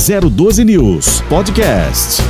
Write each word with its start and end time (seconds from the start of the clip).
012 0.00 0.64
News 0.64 1.20
Podcast. 1.28 2.22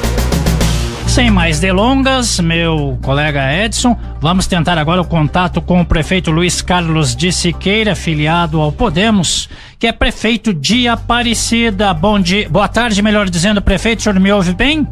Sem 1.07 1.31
mais 1.31 1.61
delongas, 1.61 2.41
meu 2.41 2.99
colega 3.01 3.53
Edson, 3.65 3.97
vamos 4.21 4.49
tentar 4.49 4.77
agora 4.77 5.01
o 5.01 5.07
contato 5.07 5.63
com 5.63 5.81
o 5.81 5.87
prefeito 5.87 6.33
Luiz 6.33 6.61
Carlos 6.61 7.15
de 7.15 7.31
Siqueira, 7.31 7.95
filiado 7.95 8.61
ao 8.61 8.73
Podemos, 8.73 9.49
que 9.79 9.87
é 9.87 9.93
prefeito 9.93 10.53
de 10.53 10.89
Aparecida. 10.89 11.95
Bom 11.95 12.19
dia, 12.19 12.49
boa 12.49 12.67
tarde, 12.67 13.01
melhor 13.03 13.31
dizendo, 13.31 13.63
prefeito, 13.63 14.01
o 14.01 14.03
senhor 14.03 14.19
me 14.19 14.33
ouve 14.33 14.53
bem? 14.53 14.85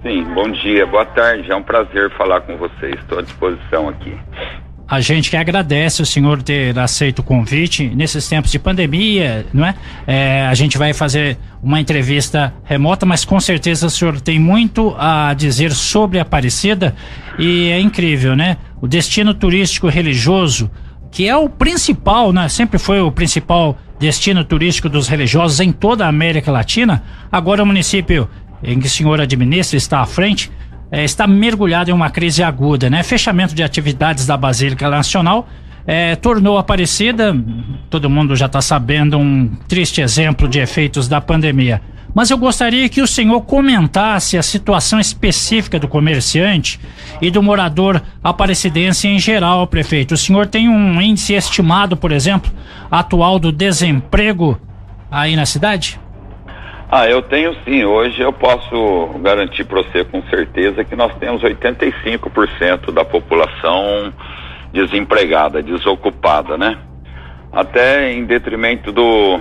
sim, 0.00 0.22
bom 0.32 0.48
dia, 0.52 0.86
boa 0.86 1.06
tarde, 1.06 1.50
é 1.50 1.56
um 1.56 1.62
prazer 1.62 2.08
falar 2.16 2.42
com 2.42 2.56
vocês, 2.56 2.94
estou 3.00 3.18
à 3.18 3.22
disposição 3.22 3.88
aqui. 3.88 4.16
A 4.86 5.00
gente 5.00 5.30
que 5.30 5.36
agradece 5.36 6.02
o 6.02 6.06
senhor 6.06 6.42
ter 6.42 6.78
aceito 6.78 7.20
o 7.20 7.22
convite 7.22 7.90
nesses 7.94 8.28
tempos 8.28 8.52
de 8.52 8.58
pandemia, 8.58 9.46
não 9.52 9.64
é? 9.64 9.74
é? 10.06 10.46
A 10.46 10.54
gente 10.54 10.76
vai 10.76 10.92
fazer 10.92 11.38
uma 11.62 11.80
entrevista 11.80 12.52
remota, 12.64 13.06
mas 13.06 13.24
com 13.24 13.40
certeza 13.40 13.86
o 13.86 13.90
senhor 13.90 14.20
tem 14.20 14.38
muito 14.38 14.94
a 14.98 15.32
dizer 15.32 15.72
sobre 15.72 16.18
a 16.18 16.22
Aparecida 16.22 16.94
e 17.38 17.70
é 17.70 17.80
incrível, 17.80 18.36
né? 18.36 18.58
O 18.78 18.86
destino 18.86 19.32
turístico 19.32 19.88
religioso, 19.88 20.70
que 21.10 21.26
é 21.26 21.36
o 21.36 21.48
principal, 21.48 22.30
né? 22.30 22.48
Sempre 22.50 22.78
foi 22.78 23.00
o 23.00 23.10
principal 23.10 23.78
destino 23.98 24.44
turístico 24.44 24.90
dos 24.90 25.08
religiosos 25.08 25.60
em 25.60 25.72
toda 25.72 26.04
a 26.04 26.08
América 26.08 26.52
Latina. 26.52 27.02
Agora 27.32 27.62
o 27.62 27.66
município 27.66 28.28
em 28.62 28.78
que 28.78 28.86
o 28.86 28.90
senhor 28.90 29.20
administra 29.20 29.76
está 29.76 30.00
à 30.00 30.06
frente 30.06 30.50
é, 30.94 31.02
está 31.02 31.26
mergulhado 31.26 31.90
em 31.90 31.92
uma 31.92 32.08
crise 32.08 32.40
aguda, 32.40 32.88
né? 32.88 33.02
Fechamento 33.02 33.52
de 33.52 33.64
atividades 33.64 34.26
da 34.26 34.36
Basílica 34.36 34.88
Nacional 34.88 35.48
é, 35.84 36.14
tornou 36.14 36.56
Aparecida, 36.56 37.36
todo 37.90 38.08
mundo 38.08 38.36
já 38.36 38.46
está 38.46 38.62
sabendo, 38.62 39.18
um 39.18 39.48
triste 39.66 40.00
exemplo 40.00 40.46
de 40.46 40.60
efeitos 40.60 41.08
da 41.08 41.20
pandemia. 41.20 41.82
Mas 42.14 42.30
eu 42.30 42.38
gostaria 42.38 42.88
que 42.88 43.02
o 43.02 43.08
senhor 43.08 43.40
comentasse 43.40 44.38
a 44.38 44.42
situação 44.42 45.00
específica 45.00 45.80
do 45.80 45.88
comerciante 45.88 46.78
e 47.20 47.28
do 47.28 47.42
morador 47.42 48.00
aparecidense 48.22 49.08
em 49.08 49.18
geral, 49.18 49.66
prefeito. 49.66 50.14
O 50.14 50.16
senhor 50.16 50.46
tem 50.46 50.68
um 50.68 51.02
índice 51.02 51.34
estimado, 51.34 51.96
por 51.96 52.12
exemplo, 52.12 52.52
atual 52.88 53.40
do 53.40 53.50
desemprego 53.50 54.60
aí 55.10 55.34
na 55.34 55.44
cidade? 55.44 55.98
Ah, 56.90 57.08
eu 57.08 57.22
tenho 57.22 57.54
sim. 57.64 57.84
Hoje 57.84 58.20
eu 58.20 58.32
posso 58.32 59.18
garantir 59.20 59.64
para 59.64 59.82
você 59.82 60.04
com 60.04 60.22
certeza 60.24 60.84
que 60.84 60.94
nós 60.94 61.14
temos 61.16 61.42
85% 61.42 62.92
da 62.92 63.04
população 63.04 64.12
desempregada, 64.72 65.62
desocupada, 65.62 66.56
né? 66.58 66.78
Até 67.52 68.12
em 68.12 68.24
detrimento 68.24 68.92
do 68.92 69.40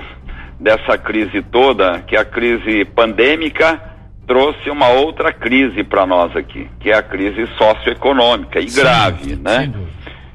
dessa 0.59 0.97
crise 0.97 1.41
toda, 1.41 1.99
que 2.07 2.15
a 2.15 2.23
crise 2.23 2.85
pandêmica 2.85 3.81
trouxe 4.25 4.69
uma 4.69 4.87
outra 4.87 5.33
crise 5.33 5.83
para 5.83 6.05
nós 6.05 6.33
aqui, 6.35 6.69
que 6.79 6.89
é 6.89 6.95
a 6.95 7.03
crise 7.03 7.45
socioeconômica 7.57 8.59
e 8.59 8.69
sim, 8.69 8.81
grave, 8.81 9.35
né? 9.35 9.71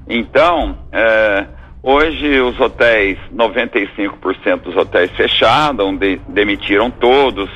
Então, 0.07 0.79
é, 0.93 1.47
Hoje 1.83 2.41
os 2.41 2.59
hotéis, 2.59 3.19
95% 3.33 4.63
dos 4.63 4.77
hotéis 4.77 5.11
fecharam, 5.13 5.97
de, 5.97 6.21
demitiram 6.29 6.91
todos. 6.91 7.49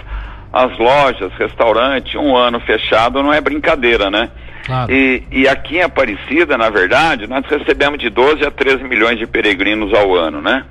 As 0.52 0.76
lojas, 0.78 1.32
restaurante, 1.38 2.16
um 2.16 2.36
ano 2.36 2.60
fechado 2.60 3.22
não 3.22 3.32
é 3.32 3.40
brincadeira, 3.40 4.10
né? 4.10 4.30
Claro. 4.64 4.92
E, 4.92 5.24
e 5.30 5.48
aqui 5.48 5.78
em 5.78 5.82
Aparecida, 5.82 6.56
na 6.56 6.70
verdade, 6.70 7.26
nós 7.26 7.44
recebemos 7.46 7.98
de 7.98 8.08
12 8.10 8.44
a 8.44 8.50
13 8.50 8.84
milhões 8.84 9.18
de 9.18 9.26
peregrinos 9.26 9.92
ao 9.92 10.14
ano, 10.14 10.40
né? 10.40 10.64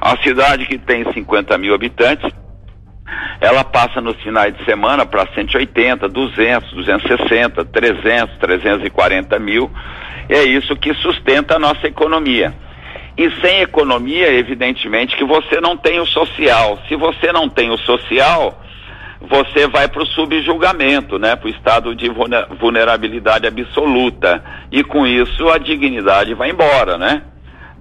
A 0.00 0.16
cidade 0.18 0.66
que 0.66 0.76
tem 0.76 1.10
50 1.12 1.56
mil 1.56 1.74
habitantes, 1.74 2.30
ela 3.40 3.64
passa 3.64 4.00
nos 4.00 4.20
finais 4.22 4.54
de 4.54 4.64
semana 4.64 5.06
para 5.06 5.26
180, 5.34 6.08
200, 6.08 6.72
260, 6.72 7.64
300, 7.64 8.36
340 8.38 9.38
mil. 9.38 9.70
E 10.28 10.34
é 10.34 10.44
isso 10.44 10.76
que 10.76 10.92
sustenta 10.94 11.56
a 11.56 11.58
nossa 11.58 11.86
economia. 11.86 12.52
E 13.18 13.28
sem 13.40 13.62
economia, 13.62 14.32
evidentemente, 14.32 15.16
que 15.16 15.24
você 15.24 15.60
não 15.60 15.76
tem 15.76 15.98
o 15.98 16.06
social. 16.06 16.78
Se 16.88 16.94
você 16.94 17.32
não 17.32 17.48
tem 17.48 17.68
o 17.68 17.76
social, 17.76 18.62
você 19.20 19.66
vai 19.66 19.88
para 19.88 20.04
o 20.04 20.06
subjulgamento, 20.06 21.18
né? 21.18 21.34
Para 21.34 21.48
o 21.48 21.50
estado 21.50 21.96
de 21.96 22.08
vulnerabilidade 22.60 23.44
absoluta. 23.44 24.40
E 24.70 24.84
com 24.84 25.04
isso 25.04 25.48
a 25.48 25.58
dignidade 25.58 26.32
vai 26.34 26.50
embora, 26.50 26.96
né? 26.96 27.22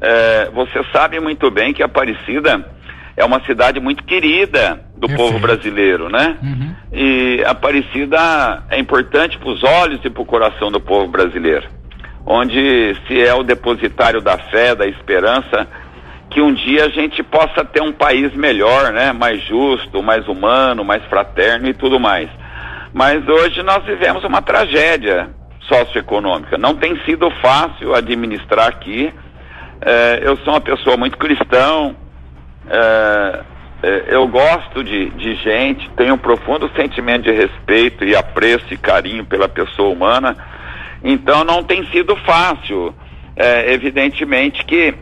É, 0.01 0.49
você 0.55 0.83
sabe 0.91 1.19
muito 1.19 1.51
bem 1.51 1.71
que 1.71 1.83
Aparecida 1.83 2.67
é 3.15 3.23
uma 3.23 3.39
cidade 3.41 3.79
muito 3.79 4.03
querida 4.03 4.83
do 4.95 5.07
Perfeito. 5.07 5.17
povo 5.17 5.39
brasileiro, 5.39 6.09
né? 6.09 6.35
Uhum. 6.41 6.75
E 6.91 7.43
Aparecida 7.45 8.63
é 8.71 8.79
importante 8.79 9.37
para 9.37 9.49
os 9.49 9.63
olhos 9.63 9.99
e 10.03 10.09
para 10.09 10.21
o 10.23 10.25
coração 10.25 10.71
do 10.71 10.79
povo 10.79 11.07
brasileiro 11.07 11.77
onde 12.29 12.93
se 13.07 13.25
é 13.25 13.33
o 13.33 13.41
depositário 13.41 14.19
da 14.19 14.37
fé, 14.37 14.75
da 14.75 14.85
esperança, 14.85 15.65
que 16.29 16.41
um 16.41 16.53
dia 16.53 16.85
a 16.85 16.89
gente 16.89 17.23
possa 17.23 17.63
ter 17.63 17.81
um 17.81 17.93
país 17.93 18.35
melhor, 18.35 18.91
né? 18.91 19.13
Mais 19.13 19.41
justo, 19.45 20.03
mais 20.03 20.27
humano, 20.27 20.83
mais 20.83 21.01
fraterno 21.05 21.69
e 21.69 21.73
tudo 21.73 21.97
mais. 21.97 22.29
Mas 22.93 23.25
hoje 23.25 23.63
nós 23.63 23.83
vivemos 23.85 24.25
uma 24.25 24.41
tragédia 24.41 25.29
socioeconômica. 25.61 26.57
Não 26.57 26.75
tem 26.75 26.99
sido 27.05 27.31
fácil 27.41 27.95
administrar 27.95 28.67
aqui. 28.67 29.13
É, 29.79 30.19
eu 30.21 30.35
sou 30.37 30.53
uma 30.53 30.61
pessoa 30.61 30.97
muito 30.97 31.17
cristão. 31.17 31.95
É, 32.69 33.39
é, 33.83 34.03
eu 34.09 34.27
gosto 34.27 34.83
de, 34.83 35.11
de 35.11 35.35
gente, 35.35 35.89
tenho 35.91 36.15
um 36.15 36.17
profundo 36.17 36.69
sentimento 36.75 37.23
de 37.23 37.31
respeito 37.31 38.03
e 38.03 38.17
apreço 38.17 38.65
e 38.73 38.77
carinho 38.77 39.23
pela 39.23 39.47
pessoa 39.47 39.89
humana 39.89 40.35
então 41.03 41.43
não 41.43 41.63
tem 41.63 41.85
sido 41.87 42.15
fácil. 42.17 42.93
É, 43.35 43.71
evidentemente 43.71 44.65
que 44.65 44.95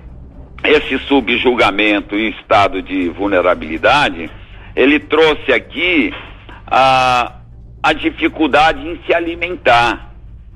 esse 0.63 0.97
subjulgamento 0.99 2.15
e 2.15 2.31
estado 2.31 2.81
de 2.81 3.07
vulnerabilidade, 3.09 4.29
ele 4.75 4.99
trouxe 4.99 5.53
aqui 5.53 6.13
a, 6.67 7.33
a 7.81 7.93
dificuldade 7.93 8.85
em 8.85 8.99
se 9.05 9.13
alimentar, 9.13 10.11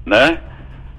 né? 0.06 0.40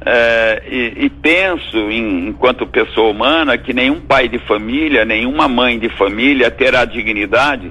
É, 0.05 0.63
e, 0.67 1.05
e, 1.05 1.11
penso, 1.11 1.77
em, 1.91 2.29
enquanto 2.29 2.67
pessoa 2.67 3.11
humana, 3.11 3.59
que 3.59 3.75
nenhum 3.75 4.01
pai 4.01 4.29
de 4.29 4.39
família, 4.39 5.05
nenhuma 5.05 5.47
mãe 5.47 5.79
de 5.79 5.91
família 5.91 6.51
terá 6.51 6.87
dignidade 6.87 7.71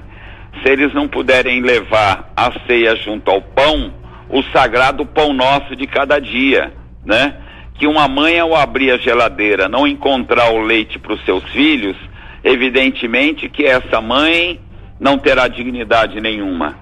se 0.62 0.70
eles 0.70 0.94
não 0.94 1.08
puderem 1.08 1.60
levar 1.60 2.32
a 2.36 2.52
ceia 2.66 2.94
junto 2.94 3.30
ao 3.30 3.42
pão 3.42 3.92
o 4.30 4.42
sagrado 4.52 5.04
pão 5.04 5.32
nosso 5.32 5.74
de 5.74 5.86
cada 5.86 6.20
dia, 6.20 6.72
né? 7.04 7.34
Que 7.74 7.86
uma 7.86 8.06
mãe 8.06 8.38
ao 8.38 8.54
abrir 8.54 8.92
a 8.92 8.98
geladeira 8.98 9.68
não 9.68 9.86
encontrar 9.86 10.50
o 10.52 10.60
leite 10.60 10.98
para 10.98 11.14
os 11.14 11.24
seus 11.24 11.42
filhos, 11.50 11.96
evidentemente 12.44 13.48
que 13.48 13.64
essa 13.64 14.00
mãe 14.00 14.60
não 14.98 15.18
terá 15.18 15.48
dignidade 15.48 16.20
nenhuma. 16.20 16.76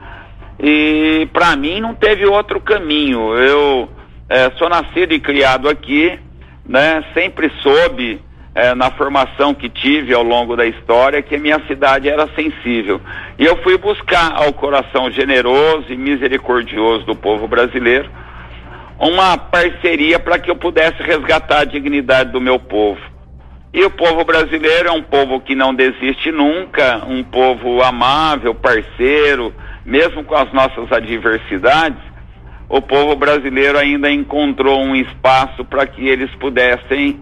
E 0.60 1.28
para 1.32 1.54
mim 1.56 1.80
não 1.80 1.94
teve 1.94 2.26
outro 2.26 2.60
caminho. 2.60 3.34
Eu 3.34 3.88
é, 4.28 4.50
sou 4.58 4.68
nascido 4.68 5.14
e 5.14 5.20
criado 5.20 5.68
aqui, 5.68 6.18
né? 6.66 7.04
Sempre 7.14 7.50
soube 7.62 8.20
é, 8.54 8.74
na 8.74 8.90
formação 8.90 9.54
que 9.54 9.68
tive 9.68 10.12
ao 10.12 10.22
longo 10.22 10.56
da 10.56 10.66
história 10.66 11.22
que 11.22 11.36
a 11.36 11.38
minha 11.38 11.60
cidade 11.66 12.08
era 12.08 12.28
sensível. 12.34 13.00
E 13.38 13.44
eu 13.44 13.56
fui 13.62 13.76
buscar 13.78 14.32
ao 14.34 14.52
coração 14.52 15.10
generoso 15.10 15.86
e 15.90 15.96
misericordioso 15.96 17.04
do 17.04 17.14
povo 17.14 17.46
brasileiro 17.46 18.10
uma 18.98 19.38
parceria 19.38 20.18
para 20.18 20.38
que 20.38 20.50
eu 20.50 20.56
pudesse 20.56 21.00
resgatar 21.02 21.60
a 21.60 21.64
dignidade 21.64 22.32
do 22.32 22.40
meu 22.40 22.58
povo. 22.58 23.00
E 23.72 23.84
o 23.84 23.90
povo 23.90 24.24
brasileiro 24.24 24.88
é 24.88 24.92
um 24.92 25.02
povo 25.02 25.40
que 25.40 25.54
não 25.54 25.74
desiste 25.74 26.32
nunca, 26.32 27.04
um 27.06 27.22
povo 27.22 27.82
amável, 27.82 28.54
parceiro, 28.54 29.54
mesmo 29.84 30.24
com 30.24 30.34
as 30.34 30.52
nossas 30.52 30.90
adversidades. 30.90 32.00
O 32.68 32.82
povo 32.82 33.14
brasileiro 33.14 33.78
ainda 33.78 34.10
encontrou 34.10 34.80
um 34.80 34.96
espaço 34.96 35.64
para 35.64 35.86
que 35.86 36.06
eles 36.06 36.34
pudessem 36.36 37.20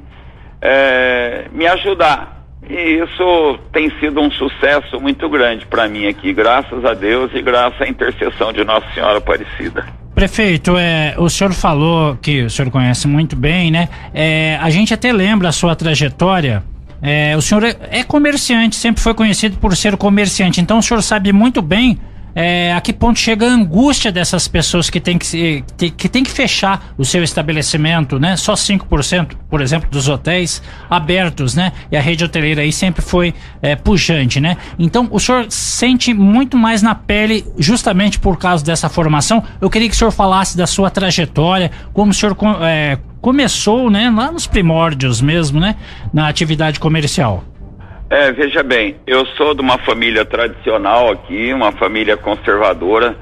é, 0.61 1.47
me 1.53 1.67
ajudar. 1.67 2.37
E 2.69 3.01
isso 3.01 3.59
tem 3.73 3.91
sido 4.01 4.21
um 4.21 4.31
sucesso 4.31 5.01
muito 5.01 5.29
grande 5.29 5.65
para 5.67 5.89
mim 5.89 6.07
aqui, 6.07 6.33
graças 6.33 6.85
a 6.85 6.95
Deus 6.95 7.31
e 7.33 7.41
graças 7.41 7.81
à 7.81 7.87
intercessão 7.87 8.53
de 8.53 8.65
Nossa 8.65 8.87
Senhora 8.93 9.19
Aparecida. 9.19 9.87
Prefeito, 10.15 10.77
é, 10.77 11.15
o 11.19 11.29
senhor 11.29 11.53
falou 11.53 12.17
que 12.17 12.43
o 12.43 12.51
senhor 12.51 12.71
conhece 12.71 13.07
muito 13.07 13.37
bem, 13.37 13.71
né? 13.71 13.89
É, 14.15 14.59
a 14.61 14.71
gente 14.71 14.93
até 14.93 15.13
lembra 15.13 15.49
a 15.49 15.53
sua 15.53 15.77
trajetória. 15.77 16.65
É, 17.03 17.37
o 17.37 17.43
senhor 17.43 17.63
é, 17.63 17.77
é 17.91 18.03
comerciante, 18.03 18.75
sempre 18.77 19.03
foi 19.03 19.15
conhecido 19.15 19.59
por 19.59 19.77
ser 19.77 19.97
comerciante, 19.97 20.61
então 20.61 20.79
o 20.79 20.83
senhor 20.83 21.03
sabe 21.03 21.33
muito 21.33 21.61
bem 21.61 22.01
é, 22.39 22.75
a 22.75 22.81
que 22.83 22.93
ponto 22.93 23.19
chega 23.19 23.47
a 23.47 23.49
angústia 23.49 24.13
dessas 24.13 24.47
pessoas 24.47 24.91
que 24.91 25.01
tem 25.01 25.17
que, 25.17 25.65
que, 25.97 26.07
tem 26.07 26.23
que 26.23 26.31
fechar 26.31 26.93
o 26.99 27.05
seu 27.05 27.25
estabelecimento, 27.25 28.19
né? 28.19 28.37
Só 28.37 28.53
5%, 28.53 29.31
por 29.49 29.63
exemplo, 29.63 29.89
dos 29.91 30.07
hotéis 30.07 30.63
abertos, 30.91 31.55
né? 31.55 31.73
E 31.91 31.97
a 31.97 32.01
rede 32.01 32.25
hoteleira 32.25 32.61
aí 32.61 32.71
sempre 32.71 33.01
foi 33.01 33.33
é, 33.63 33.75
pujante, 33.75 34.39
né? 34.39 34.59
Então, 34.79 35.09
o 35.11 35.19
senhor 35.19 35.47
sente 35.49 36.13
muito 36.13 36.59
mais 36.59 36.83
na 36.83 36.95
pele 36.95 37.47
justamente 37.57 38.19
por 38.19 38.37
causa 38.37 38.63
dessa 38.63 38.91
formação. 38.91 39.43
Eu 39.59 39.71
queria 39.71 39.89
que 39.89 39.95
o 39.95 39.99
senhor 39.99 40.11
falasse 40.11 40.59
da 40.59 40.67
sua 40.67 40.91
trajetória, 40.91 41.71
como 41.95 42.11
o 42.11 42.15
senhor 42.15 42.37
é, 42.61 42.99
começou, 43.23 43.89
né? 43.89 44.13
Lá 44.15 44.31
nos 44.31 44.47
primórdios 44.47 45.23
mesmo, 45.23 45.59
né? 45.59 45.75
Na 46.13 46.29
atividade 46.29 46.79
comercial. 46.79 47.43
É, 48.09 48.31
veja 48.31 48.63
bem, 48.63 48.95
eu 49.05 49.27
sou 49.27 49.53
de 49.53 49.61
uma 49.61 49.79
família 49.79 50.25
tradicional 50.25 51.11
aqui, 51.11 51.53
uma 51.53 51.73
família 51.73 52.17
conservadora. 52.17 53.17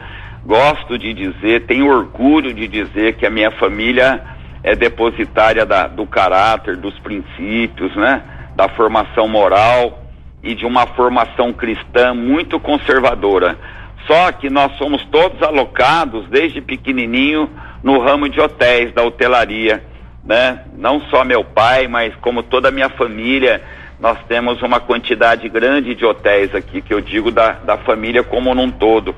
Gosto 0.44 0.98
de 0.98 1.14
dizer, 1.14 1.64
tenho 1.64 1.88
orgulho 1.88 2.52
de 2.52 2.68
dizer 2.68 3.14
que 3.14 3.24
a 3.24 3.30
minha 3.30 3.50
família 3.52 4.22
é 4.62 4.76
depositária 4.76 5.64
da, 5.64 5.86
do 5.86 6.06
caráter, 6.06 6.76
dos 6.76 6.98
princípios, 6.98 7.96
né? 7.96 8.22
Da 8.54 8.68
formação 8.68 9.26
moral 9.26 10.04
e 10.42 10.54
de 10.54 10.66
uma 10.66 10.86
formação 10.88 11.50
cristã 11.50 12.12
muito 12.12 12.60
conservadora. 12.60 13.56
Só 14.06 14.32
que 14.32 14.50
nós 14.50 14.76
somos 14.76 15.02
todos 15.06 15.42
alocados 15.42 16.28
desde 16.28 16.60
pequenininho 16.60 17.48
no 17.82 18.00
ramo 18.00 18.28
de 18.28 18.38
hotéis, 18.38 18.92
da 18.92 19.02
hotelaria, 19.02 19.82
né? 20.22 20.60
Não 20.76 21.00
só 21.08 21.24
meu 21.24 21.42
pai, 21.42 21.88
mas 21.88 22.14
como 22.16 22.42
toda 22.42 22.68
a 22.68 22.72
minha 22.72 22.90
família 22.90 23.62
nós 24.00 24.18
temos 24.28 24.60
uma 24.62 24.80
quantidade 24.80 25.48
grande 25.48 25.94
de 25.94 26.04
hotéis 26.04 26.54
aqui, 26.54 26.82
que 26.82 26.92
eu 26.92 27.00
digo 27.00 27.30
da, 27.30 27.52
da 27.52 27.78
família 27.78 28.22
como 28.22 28.54
num 28.54 28.70
todo. 28.70 29.14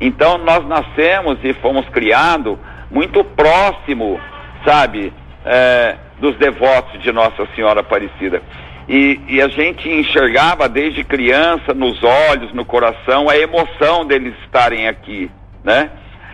Então, 0.00 0.38
nós 0.38 0.66
nascemos 0.66 1.38
e 1.42 1.52
fomos 1.54 1.88
criados 1.88 2.58
muito 2.90 3.24
próximo, 3.24 4.20
sabe, 4.64 5.12
é, 5.44 5.96
dos 6.20 6.36
devotos 6.36 7.02
de 7.02 7.10
Nossa 7.12 7.46
Senhora 7.54 7.80
Aparecida. 7.80 8.42
E, 8.88 9.20
e, 9.28 9.42
a 9.42 9.48
gente 9.48 9.86
enxergava 9.88 10.68
desde 10.68 11.04
criança, 11.04 11.74
nos 11.74 12.02
olhos, 12.02 12.54
no 12.54 12.64
coração, 12.64 13.28
a 13.28 13.36
emoção 13.36 14.06
deles 14.06 14.34
estarem 14.44 14.88
aqui, 14.88 15.30
né? 15.62 15.90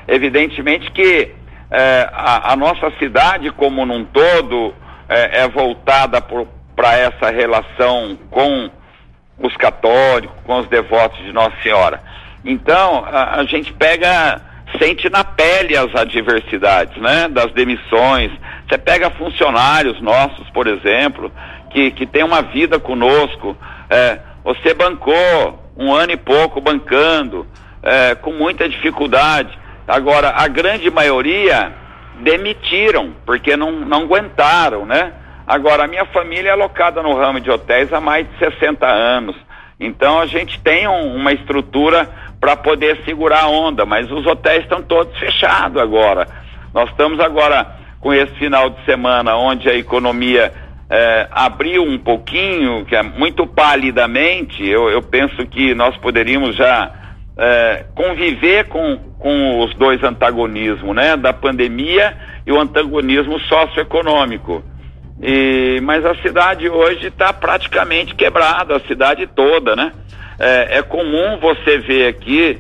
Evidentemente 0.07 0.89
que 0.93 1.33
é, 1.71 2.09
a, 2.13 2.53
a, 2.53 2.57
nossa 2.57 2.93
cidade 2.99 3.51
como 3.51 3.85
num 3.85 4.05
todo 4.05 4.73
é, 5.09 5.41
é 5.41 5.49
voltada 5.49 6.23
para 6.75 6.97
essa 6.97 7.31
relação 7.31 8.19
com 8.31 8.71
os 9.39 9.57
católicos, 9.57 10.37
com 10.45 10.59
os 10.59 10.69
devotos 10.69 11.19
de 11.25 11.33
Nossa 11.33 11.57
Senhora. 11.63 12.01
Então, 12.45 13.05
a, 13.07 13.41
a 13.41 13.45
gente 13.45 13.73
pega, 13.73 14.41
sente 14.79 15.09
na 15.09 15.25
pele 15.25 15.77
as 15.77 15.95
adversidades, 15.95 16.97
né? 17.01 17.29
Das 17.29 17.53
demissões. 17.53 18.31
Você 18.69 18.79
pega 18.79 19.11
funcionários 19.11 20.01
nossos, 20.01 20.49
por 20.51 20.67
exemplo, 20.67 21.33
que, 21.71 21.91
que 21.93 22.07
tem 22.07 22.23
uma 22.23 22.43
vida 22.43 22.79
conosco. 22.79 23.57
É, 23.89 24.19
você 24.45 24.75
bancou 24.75 25.63
um 25.77 25.93
ano 25.93 26.13
e 26.13 26.17
pouco 26.17 26.61
bancando, 26.61 27.47
é, 27.83 28.15
com 28.15 28.33
muita 28.33 28.69
dificuldade. 28.69 29.59
Agora, 29.87 30.33
a 30.37 30.49
grande 30.49 30.91
maioria 30.91 31.73
demitiram, 32.21 33.15
porque 33.27 33.57
não, 33.57 33.73
não 33.73 34.03
aguentaram, 34.03 34.87
né? 34.87 35.13
Agora, 35.47 35.85
a 35.85 35.87
minha 35.87 36.07
família 36.07 36.51
é 36.51 36.53
alocada 36.53 37.03
no 37.03 37.15
ramo 37.15 37.41
de 37.41 37.51
hotéis 37.51 37.93
há 37.93 38.01
mais 38.01 38.27
de 38.29 38.39
60 38.39 38.87
anos. 38.87 39.37
Então 39.79 40.21
a 40.21 40.27
gente 40.27 40.59
tem 40.61 40.89
um, 40.89 41.15
uma 41.17 41.33
estrutura 41.33 42.09
para 42.41 42.57
poder 42.57 43.03
segurar 43.05 43.45
a 43.45 43.49
onda, 43.49 43.85
mas 43.85 44.11
os 44.11 44.27
hotéis 44.27 44.63
estão 44.63 44.83
todos 44.83 45.17
fechados 45.19 45.81
agora. 45.81 46.27
Nós 46.73 46.89
estamos 46.91 47.21
agora 47.21 47.67
com 48.01 48.13
esse 48.13 48.33
final 48.35 48.71
de 48.71 48.85
semana 48.85 49.37
onde 49.37 49.69
a 49.69 49.75
economia 49.75 50.53
é, 50.89 51.29
abriu 51.31 51.83
um 51.83 51.99
pouquinho, 51.99 52.85
que 52.85 52.95
é 52.95 53.03
muito 53.03 53.47
palidamente. 53.47 54.67
Eu, 54.67 54.89
eu 54.91 55.03
penso 55.03 55.47
que 55.47 55.75
nós 55.75 55.97
poderíamos 55.99 56.57
já 56.57 56.91
é, 57.37 57.85
conviver 57.95 58.69
com, 58.69 58.99
com 59.19 59.61
os 59.61 59.75
dois 59.75 60.03
antagonismos, 60.03 60.95
né? 60.95 61.17
Da 61.17 61.33
pandemia 61.33 62.17
e 62.47 62.53
o 62.53 62.61
antagonismo 62.61 63.39
socioeconômico. 63.41 64.63
E, 65.23 65.81
mas 65.83 66.05
a 66.05 66.15
cidade 66.17 66.69
hoje 66.69 67.07
está 67.07 67.33
praticamente 67.33 68.15
quebrada, 68.15 68.77
a 68.77 68.81
cidade 68.81 69.27
toda, 69.27 69.77
né? 69.77 69.93
É, 70.39 70.79
é, 70.79 70.83
comum 70.83 71.39
você 71.41 71.79
ver 71.79 72.09
aqui 72.09 72.59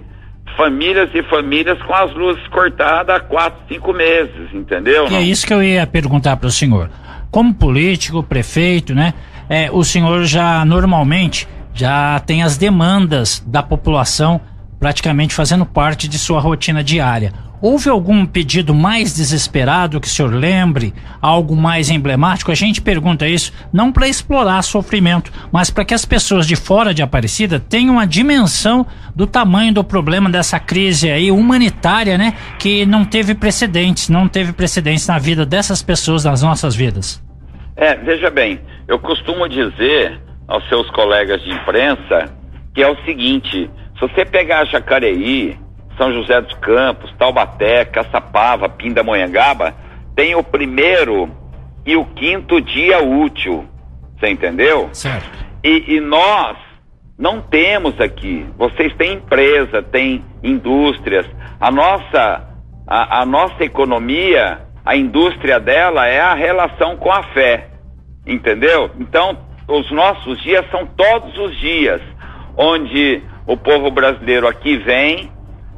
famílias 0.57 1.11
e 1.13 1.23
famílias 1.25 1.81
com 1.83 1.93
as 1.93 2.15
luzes 2.15 2.47
cortadas 2.49 3.17
há 3.17 3.21
quatro, 3.21 3.61
cinco 3.69 3.93
meses, 3.93 4.53
entendeu? 4.53 5.07
É 5.09 5.21
isso 5.21 5.47
que 5.47 5.53
eu 5.53 5.63
ia 5.63 5.87
perguntar 5.87 6.37
para 6.37 6.47
o 6.47 6.53
senhor. 6.53 6.89
Como 7.31 7.53
político, 7.53 8.23
prefeito, 8.23 8.95
né? 8.95 9.15
É, 9.49 9.69
o 9.73 9.83
senhor 9.83 10.25
já 10.25 10.65
normalmente 10.65 11.49
já 11.75 12.21
tem 12.21 12.43
as 12.43 12.57
demandas 12.57 13.43
da 13.45 13.63
população 13.63 14.41
praticamente 14.79 15.35
fazendo 15.35 15.67
parte 15.67 16.07
de 16.07 16.19
sua 16.19 16.41
rotina 16.41 16.85
diária. 16.85 17.33
Houve 17.67 17.89
algum 17.89 18.27
pedido 18.27 18.75
mais 18.75 19.17
desesperado 19.17 19.99
que 19.99 20.07
o 20.07 20.11
senhor 20.11 20.35
lembre? 20.35 20.93
Algo 21.19 21.57
mais 21.57 21.89
emblemático? 21.89 22.53
A 22.53 22.55
gente 22.55 22.83
pergunta 22.83 23.27
isso 23.27 23.55
não 23.73 23.91
para 23.91 24.07
explorar 24.07 24.61
sofrimento, 24.61 25.33
mas 25.51 25.71
para 25.71 25.83
que 25.83 25.95
as 25.95 26.05
pessoas 26.05 26.47
de 26.47 26.57
fora 26.57 26.93
de 26.93 27.03
Aparecida 27.03 27.59
tenham 27.59 27.99
a 27.99 28.05
dimensão 28.05 28.87
do 29.17 29.27
tamanho 29.27 29.73
do 29.73 29.83
problema 29.83 30.29
dessa 30.29 30.61
crise 30.61 31.11
aí 31.11 31.31
humanitária, 31.31 32.19
né? 32.19 32.35
Que 32.59 32.85
não 32.85 33.03
teve 33.03 33.35
precedentes, 33.35 34.11
não 34.11 34.29
teve 34.29 34.53
precedentes 34.53 35.09
na 35.09 35.19
vida 35.19 35.47
dessas 35.47 35.81
pessoas, 35.81 36.23
nas 36.23 36.43
nossas 36.43 36.77
vidas. 36.77 37.25
É, 37.77 37.95
veja 37.95 38.29
bem, 38.29 38.61
eu 38.87 38.99
costumo 38.99 39.49
dizer 39.49 40.21
aos 40.47 40.69
seus 40.69 40.91
colegas 40.91 41.43
de 41.43 41.51
imprensa 41.51 42.31
que 42.75 42.83
é 42.83 42.91
o 42.91 43.05
seguinte: 43.07 43.71
se 43.95 44.01
você 44.03 44.23
pegar 44.27 44.67
Jacareí, 44.67 45.64
são 45.97 46.13
José 46.13 46.41
dos 46.41 46.55
Campos, 46.55 47.13
Taubaté, 47.19 47.85
Caçapava, 47.85 48.69
Pindamonhangaba, 48.69 49.75
tem 50.15 50.35
o 50.35 50.43
primeiro 50.43 51.31
e 51.85 51.97
o 51.97 52.05
quinto 52.05 52.61
dia 52.61 53.03
útil. 53.03 53.67
Você 54.19 54.29
entendeu? 54.29 54.89
Certo. 54.93 55.45
E, 55.63 55.97
e 55.97 56.01
nós 56.01 56.57
não 57.19 57.41
temos 57.41 58.01
aqui. 58.01 58.47
Vocês 58.57 58.95
têm 58.95 59.15
empresa, 59.15 59.83
têm 59.83 60.25
indústrias. 60.43 61.27
A 61.61 61.71
nossa, 61.71 62.49
a, 62.87 63.21
a 63.23 63.27
nossa 63.27 63.65
economia, 63.65 64.61
a 64.85 64.97
indústria 64.97 65.59
dela 65.61 66.07
é 66.07 66.21
a 66.21 66.35
relação 66.35 66.97
com 66.97 67.11
a 67.11 67.23
fé. 67.33 67.69
Entendeu? 68.27 68.91
Então, 68.99 69.39
os 69.69 69.91
nossos 69.91 70.41
dias 70.43 70.65
são 70.71 70.87
todos 70.87 71.37
os 71.39 71.57
dias 71.59 72.01
onde 72.57 73.23
o 73.47 73.57
povo 73.57 73.91
brasileiro 73.91 74.47
aqui 74.47 74.77
vem, 74.77 75.31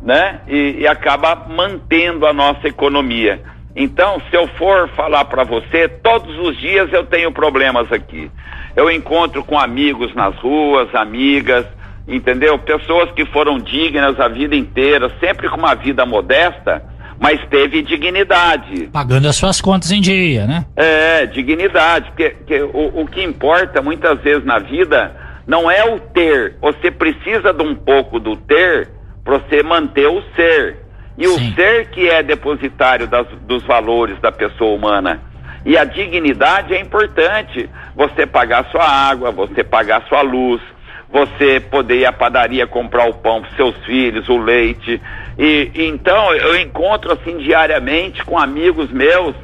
né? 0.06 0.38
E, 0.46 0.76
e 0.78 0.86
acaba 0.86 1.34
mantendo 1.34 2.26
a 2.26 2.32
nossa 2.32 2.68
economia. 2.68 3.42
Então, 3.74 4.22
se 4.30 4.36
eu 4.36 4.46
for 4.56 4.88
falar 4.90 5.24
para 5.24 5.42
você, 5.42 5.88
todos 5.88 6.38
os 6.38 6.56
dias 6.58 6.90
eu 6.92 7.04
tenho 7.04 7.32
problemas 7.32 7.90
aqui. 7.92 8.30
Eu 8.76 8.88
encontro 8.90 9.42
com 9.42 9.58
amigos 9.58 10.14
nas 10.14 10.34
ruas, 10.36 10.94
amigas, 10.94 11.66
entendeu? 12.06 12.56
Pessoas 12.56 13.10
que 13.12 13.26
foram 13.26 13.58
dignas 13.58 14.18
a 14.20 14.28
vida 14.28 14.54
inteira, 14.54 15.10
sempre 15.18 15.48
com 15.48 15.56
uma 15.56 15.74
vida 15.74 16.06
modesta, 16.06 16.82
mas 17.18 17.40
teve 17.48 17.82
dignidade. 17.82 18.88
Pagando 18.92 19.26
as 19.26 19.36
suas 19.36 19.60
contas 19.60 19.90
em 19.90 20.00
dia, 20.00 20.46
né? 20.46 20.64
É, 20.76 21.26
dignidade. 21.26 22.10
Porque, 22.10 22.30
porque 22.30 22.62
o, 22.62 23.02
o 23.02 23.06
que 23.06 23.22
importa 23.22 23.82
muitas 23.82 24.20
vezes 24.20 24.44
na 24.44 24.60
vida 24.60 25.14
não 25.46 25.70
é 25.70 25.84
o 25.84 25.98
ter. 25.98 26.56
Você 26.62 26.90
precisa 26.90 27.52
de 27.52 27.62
um 27.62 27.74
pouco 27.74 28.20
do 28.20 28.36
ter 28.36 28.95
para 29.26 29.38
você 29.38 29.60
manter 29.60 30.06
o 30.06 30.22
ser. 30.36 30.86
E 31.18 31.26
Sim. 31.26 31.34
o 31.34 31.54
ser 31.54 31.90
que 31.90 32.08
é 32.08 32.22
depositário 32.22 33.08
das, 33.08 33.26
dos 33.42 33.64
valores 33.64 34.18
da 34.20 34.30
pessoa 34.30 34.76
humana. 34.76 35.20
E 35.64 35.76
a 35.76 35.84
dignidade 35.84 36.72
é 36.72 36.80
importante. 36.80 37.68
Você 37.96 38.24
pagar 38.24 38.70
sua 38.70 38.88
água, 38.88 39.32
você 39.32 39.64
pagar 39.64 40.04
sua 40.08 40.22
luz, 40.22 40.62
você 41.10 41.58
poder 41.58 42.00
ir 42.00 42.06
à 42.06 42.12
padaria 42.12 42.68
comprar 42.68 43.08
o 43.08 43.14
pão 43.14 43.42
para 43.42 43.50
seus 43.56 43.76
filhos, 43.84 44.28
o 44.28 44.38
leite. 44.38 45.02
E, 45.36 45.72
e 45.74 45.86
então 45.86 46.32
eu 46.32 46.56
encontro 46.60 47.12
assim 47.12 47.38
diariamente 47.38 48.24
com 48.24 48.38
amigos 48.38 48.92
meus 48.92 49.34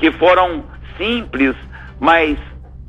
que 0.00 0.10
foram 0.10 0.64
simples, 0.96 1.54
mas 2.00 2.36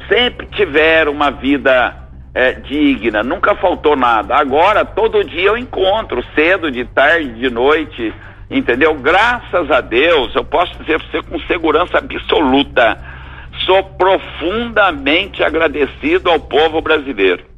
sempre 0.07 0.47
tiveram 0.47 1.11
uma 1.11 1.29
vida 1.29 1.95
é, 2.33 2.53
digna, 2.53 3.23
nunca 3.23 3.55
faltou 3.55 3.95
nada. 3.95 4.35
Agora, 4.35 4.85
todo 4.85 5.23
dia 5.23 5.49
eu 5.49 5.57
encontro, 5.57 6.23
cedo, 6.35 6.71
de 6.71 6.85
tarde, 6.85 7.33
de 7.33 7.49
noite, 7.49 8.13
entendeu? 8.49 8.93
Graças 8.95 9.69
a 9.71 9.81
Deus, 9.81 10.33
eu 10.35 10.43
posso 10.43 10.77
dizer 10.79 10.99
para 10.99 11.07
você 11.11 11.27
com 11.27 11.39
segurança 11.41 11.97
absoluta, 11.97 12.97
sou 13.65 13.83
profundamente 13.83 15.43
agradecido 15.43 16.29
ao 16.29 16.39
povo 16.39 16.81
brasileiro. 16.81 17.48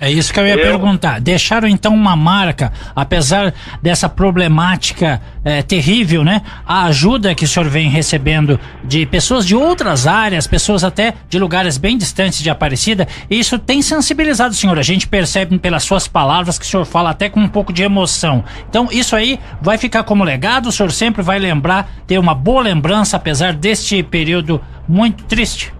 É 0.00 0.08
isso 0.08 0.32
que 0.32 0.38
eu 0.38 0.46
ia 0.46 0.54
eu... 0.54 0.62
perguntar. 0.62 1.20
Deixaram 1.20 1.66
então 1.66 1.92
uma 1.92 2.14
marca, 2.14 2.72
apesar 2.94 3.52
dessa 3.82 4.08
problemática 4.08 5.20
é, 5.44 5.60
terrível, 5.60 6.22
né? 6.22 6.42
A 6.64 6.84
ajuda 6.84 7.34
que 7.34 7.44
o 7.44 7.48
senhor 7.48 7.68
vem 7.68 7.88
recebendo 7.88 8.60
de 8.84 9.04
pessoas 9.06 9.44
de 9.44 9.56
outras 9.56 10.06
áreas, 10.06 10.46
pessoas 10.46 10.84
até 10.84 11.14
de 11.28 11.36
lugares 11.36 11.76
bem 11.76 11.98
distantes 11.98 12.40
de 12.40 12.48
Aparecida, 12.48 13.08
isso 13.28 13.58
tem 13.58 13.82
sensibilizado 13.82 14.52
o 14.52 14.56
senhor. 14.56 14.78
A 14.78 14.82
gente 14.82 15.08
percebe 15.08 15.58
pelas 15.58 15.82
suas 15.82 16.06
palavras 16.06 16.60
que 16.60 16.64
o 16.64 16.68
senhor 16.68 16.84
fala 16.84 17.10
até 17.10 17.28
com 17.28 17.40
um 17.40 17.48
pouco 17.48 17.72
de 17.72 17.82
emoção. 17.82 18.44
Então, 18.68 18.88
isso 18.92 19.16
aí 19.16 19.40
vai 19.60 19.78
ficar 19.78 20.04
como 20.04 20.22
legado, 20.22 20.68
o 20.68 20.72
senhor 20.72 20.92
sempre 20.92 21.22
vai 21.22 21.40
lembrar, 21.40 21.90
ter 22.06 22.18
uma 22.18 22.36
boa 22.36 22.62
lembrança, 22.62 23.16
apesar 23.16 23.52
deste 23.52 24.00
período 24.04 24.60
muito 24.86 25.24
triste. 25.24 25.74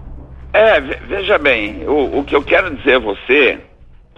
É, 0.51 0.81
veja 0.81 1.37
bem, 1.37 1.87
o, 1.87 2.19
o 2.19 2.23
que 2.25 2.35
eu 2.35 2.43
quero 2.43 2.75
dizer 2.75 2.95
a 2.95 2.99
você 2.99 3.68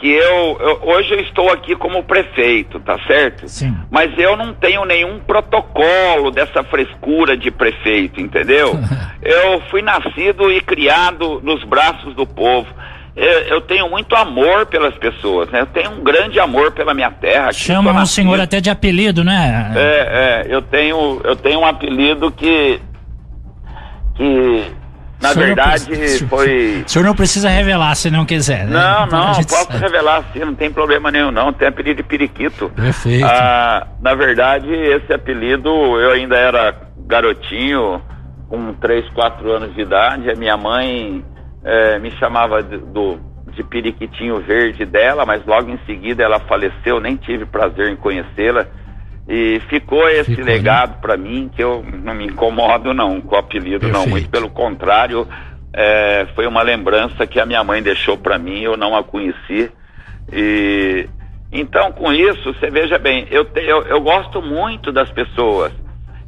que 0.01 0.09
eu, 0.09 0.57
eu, 0.59 0.79
hoje 0.81 1.13
eu 1.13 1.19
estou 1.19 1.51
aqui 1.51 1.75
como 1.75 2.03
prefeito, 2.03 2.79
tá 2.79 2.97
certo? 3.05 3.47
Sim. 3.47 3.77
Mas 3.91 4.11
eu 4.17 4.35
não 4.35 4.51
tenho 4.51 4.83
nenhum 4.83 5.19
protocolo 5.19 6.31
dessa 6.31 6.63
frescura 6.63 7.37
de 7.37 7.51
prefeito, 7.51 8.19
entendeu? 8.19 8.79
eu 9.21 9.61
fui 9.69 9.83
nascido 9.83 10.51
e 10.51 10.59
criado 10.59 11.39
nos 11.43 11.63
braços 11.63 12.15
do 12.15 12.25
povo. 12.25 12.67
Eu, 13.15 13.41
eu, 13.41 13.61
tenho 13.61 13.87
muito 13.89 14.15
amor 14.15 14.65
pelas 14.65 14.95
pessoas, 14.95 15.51
né? 15.51 15.61
Eu 15.61 15.67
tenho 15.67 15.91
um 15.91 16.03
grande 16.03 16.39
amor 16.39 16.71
pela 16.71 16.95
minha 16.95 17.11
terra. 17.11 17.53
Chama 17.53 18.01
o 18.01 18.05
senhor 18.07 18.39
até 18.39 18.59
de 18.59 18.71
apelido, 18.71 19.23
né? 19.23 19.71
É, 19.75 20.47
é, 20.49 20.55
eu 20.55 20.63
tenho, 20.63 21.21
eu 21.23 21.35
tenho 21.35 21.59
um 21.59 21.65
apelido 21.65 22.31
que 22.31 22.79
que 24.15 24.63
na 25.21 25.33
verdade, 25.33 25.85
precisa, 25.85 26.27
foi. 26.27 26.83
O 26.85 26.89
senhor 26.89 27.05
não 27.05 27.15
precisa 27.15 27.49
revelar 27.49 27.95
se 27.95 28.09
não 28.09 28.25
quiser, 28.25 28.65
né? 28.65 28.73
Não, 28.73 29.05
então, 29.05 29.19
não, 29.19 29.33
posso 29.35 29.71
sabe. 29.71 29.77
revelar 29.77 30.23
sim, 30.33 30.39
não 30.39 30.55
tem 30.55 30.71
problema 30.71 31.11
nenhum, 31.11 31.31
não. 31.31 31.53
Tem 31.53 31.67
apelido 31.67 32.01
de 32.01 32.07
periquito. 32.07 32.69
Perfeito. 32.69 33.25
Ah, 33.25 33.87
na 34.01 34.15
verdade, 34.15 34.73
esse 34.73 35.13
apelido 35.13 35.69
eu 35.99 36.11
ainda 36.11 36.35
era 36.35 36.75
garotinho, 37.05 38.01
com 38.49 38.73
3, 38.73 39.09
4 39.09 39.51
anos 39.51 39.75
de 39.75 39.81
idade. 39.81 40.29
A 40.29 40.35
minha 40.35 40.57
mãe 40.57 41.23
é, 41.63 41.99
me 41.99 42.11
chamava 42.17 42.63
de, 42.63 42.77
do, 42.77 43.19
de 43.53 43.63
periquitinho 43.63 44.39
verde 44.39 44.85
dela, 44.85 45.25
mas 45.25 45.45
logo 45.45 45.69
em 45.69 45.79
seguida 45.85 46.23
ela 46.23 46.39
faleceu, 46.39 46.99
nem 46.99 47.15
tive 47.15 47.45
prazer 47.45 47.89
em 47.89 47.95
conhecê-la. 47.95 48.65
E 49.27 49.61
ficou 49.69 50.09
esse 50.09 50.31
ficou, 50.31 50.45
né? 50.45 50.53
legado 50.53 50.91
né? 50.91 50.97
para 51.01 51.17
mim, 51.17 51.49
que 51.55 51.63
eu 51.63 51.85
não 52.03 52.13
me 52.13 52.25
incomodo 52.25 52.93
não 52.93 53.21
com 53.21 53.35
o 53.35 53.39
apelido, 53.39 53.79
Perfeito. 53.79 53.97
não. 53.97 54.07
Muito 54.07 54.29
pelo 54.29 54.49
contrário, 54.49 55.27
é, 55.73 56.27
foi 56.35 56.47
uma 56.47 56.61
lembrança 56.61 57.25
que 57.25 57.39
a 57.39 57.45
minha 57.45 57.63
mãe 57.63 57.81
deixou 57.81 58.17
para 58.17 58.37
mim, 58.37 58.61
eu 58.61 58.75
não 58.75 58.95
a 58.95 59.03
conheci. 59.03 59.71
E 60.31 61.07
então, 61.51 61.91
com 61.91 62.13
isso, 62.13 62.53
você 62.53 62.69
veja 62.69 62.97
bem, 62.97 63.27
eu, 63.29 63.43
te, 63.43 63.59
eu, 63.59 63.81
eu 63.83 63.99
gosto 63.99 64.41
muito 64.41 64.91
das 64.91 65.11
pessoas. 65.11 65.73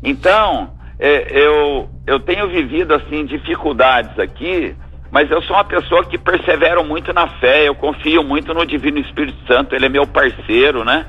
Então, 0.04 0.74
é, 1.00 1.28
eu, 1.32 1.90
eu 2.06 2.20
tenho 2.20 2.50
vivido 2.50 2.94
assim 2.94 3.26
dificuldades 3.26 4.20
aqui, 4.20 4.76
mas 5.10 5.32
eu 5.32 5.42
sou 5.44 5.56
uma 5.56 5.64
pessoa 5.64 6.04
que 6.04 6.18
persevero 6.18 6.84
muito 6.84 7.14
na 7.14 7.28
fé, 7.40 7.68
eu 7.68 7.76
confio 7.76 8.22
muito 8.22 8.54
no 8.54 8.66
Divino 8.66 9.00
Espírito 9.00 9.38
Santo, 9.48 9.74
ele 9.74 9.86
é 9.86 9.90
meu 9.90 10.06
parceiro, 10.06 10.84
né? 10.84 11.06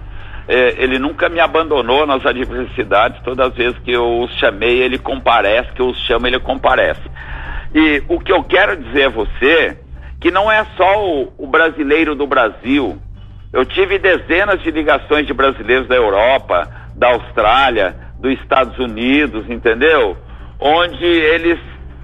É, 0.46 0.74
ele 0.82 0.98
nunca 0.98 1.28
me 1.28 1.40
abandonou 1.40 2.06
nas 2.06 2.24
adversidades, 2.24 3.22
todas 3.22 3.48
as 3.48 3.54
vezes 3.54 3.78
que 3.78 3.92
eu 3.92 4.20
os 4.20 4.32
chamei, 4.38 4.82
ele 4.82 4.98
comparece, 4.98 5.72
que 5.72 5.80
eu 5.80 5.88
os 5.88 5.98
chamo, 6.06 6.26
ele 6.26 6.38
comparece. 6.38 7.02
E 7.74 8.02
o 8.08 8.20
que 8.20 8.32
eu 8.32 8.42
quero 8.44 8.76
dizer 8.76 9.06
a 9.06 9.10
você, 9.10 9.78
que 10.20 10.30
não 10.30 10.50
é 10.50 10.64
só 10.76 11.04
o, 11.04 11.32
o 11.38 11.46
brasileiro 11.46 12.14
do 12.14 12.26
Brasil, 12.26 12.98
eu 13.52 13.64
tive 13.64 13.98
dezenas 13.98 14.60
de 14.62 14.70
ligações 14.70 15.26
de 15.26 15.32
brasileiros 15.32 15.88
da 15.88 15.94
Europa, 15.94 16.68
da 16.94 17.08
Austrália, 17.08 17.96
dos 18.18 18.32
Estados 18.34 18.78
Unidos, 18.78 19.48
entendeu? 19.48 20.16
Onde 20.58 21.04
eles 21.04 21.58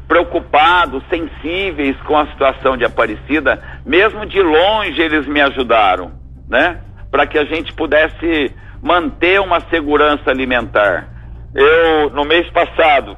preocupados, 0.07 1.03
sensíveis 1.09 1.97
com 2.03 2.17
a 2.17 2.27
situação 2.27 2.77
de 2.77 2.85
Aparecida, 2.85 3.63
mesmo 3.87 4.27
de 4.27 4.43
longe 4.43 5.01
eles 5.01 5.27
me 5.27 5.41
ajudaram, 5.41 6.11
né? 6.49 6.79
Para 7.11 7.27
que 7.27 7.39
a 7.39 7.45
gente 7.45 7.73
pudesse 7.73 8.55
manter 8.83 9.41
uma 9.41 9.61
segurança 9.69 10.31
alimentar. 10.31 11.09
Eu, 11.55 12.11
no 12.11 12.25
mês 12.25 12.49
passado, 12.51 13.17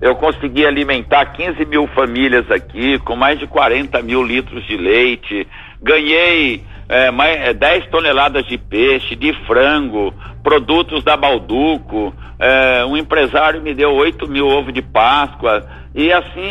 eu 0.00 0.16
consegui 0.16 0.66
alimentar 0.66 1.24
15 1.26 1.64
mil 1.64 1.86
famílias 1.88 2.50
aqui, 2.50 2.98
com 2.98 3.14
mais 3.14 3.38
de 3.38 3.46
40 3.46 4.02
mil 4.02 4.22
litros 4.22 4.66
de 4.66 4.76
leite, 4.76 5.46
ganhei 5.80 6.64
é, 6.88 7.10
mais, 7.10 7.56
10 7.56 7.84
é, 7.84 7.86
toneladas 7.86 8.44
de 8.46 8.58
peixe, 8.58 9.14
de 9.14 9.32
frango, 9.46 10.12
produtos 10.42 11.04
da 11.04 11.16
Balduco, 11.16 12.12
é, 12.38 12.84
um 12.84 12.96
empresário 12.96 13.62
me 13.62 13.72
deu 13.72 13.92
8 13.92 14.28
mil 14.28 14.48
ovos 14.48 14.74
de 14.74 14.82
Páscoa, 14.82 15.64
e 15.94 16.12
assim 16.12 16.50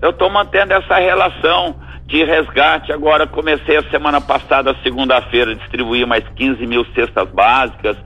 eu 0.00 0.10
estou 0.10 0.30
mantendo 0.30 0.72
essa 0.72 0.96
relação 0.96 1.74
de 2.06 2.24
resgate. 2.24 2.92
Agora 2.92 3.26
comecei 3.26 3.76
a 3.76 3.90
semana 3.90 4.20
passada, 4.20 4.76
segunda-feira, 4.82 5.54
distribuir 5.54 6.06
mais 6.06 6.24
15 6.36 6.66
mil 6.66 6.84
cestas 6.94 7.28
básicas. 7.30 7.96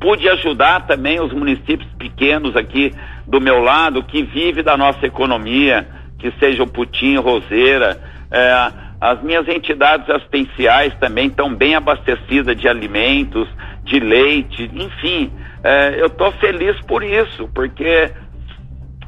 Pude 0.00 0.28
ajudar 0.28 0.86
também 0.86 1.20
os 1.20 1.32
municípios 1.32 1.88
pequenos 1.98 2.56
aqui 2.56 2.92
do 3.26 3.40
meu 3.40 3.60
lado, 3.60 4.02
que 4.02 4.22
vive 4.22 4.62
da 4.62 4.76
nossa 4.76 5.06
economia, 5.06 5.88
que 6.18 6.30
seja 6.38 6.62
o 6.62 6.66
Putim, 6.66 7.16
Roseira. 7.16 8.00
É, 8.30 8.72
as 9.00 9.22
minhas 9.22 9.46
entidades 9.48 10.08
assistenciais 10.10 10.94
também 10.96 11.28
estão 11.28 11.54
bem 11.54 11.74
abastecidas 11.74 12.56
de 12.56 12.68
alimentos, 12.68 13.48
de 13.84 14.00
leite, 14.00 14.70
enfim. 14.74 15.30
É, 15.62 16.00
eu 16.00 16.06
estou 16.06 16.32
feliz 16.32 16.78
por 16.86 17.02
isso, 17.02 17.48
porque 17.54 18.10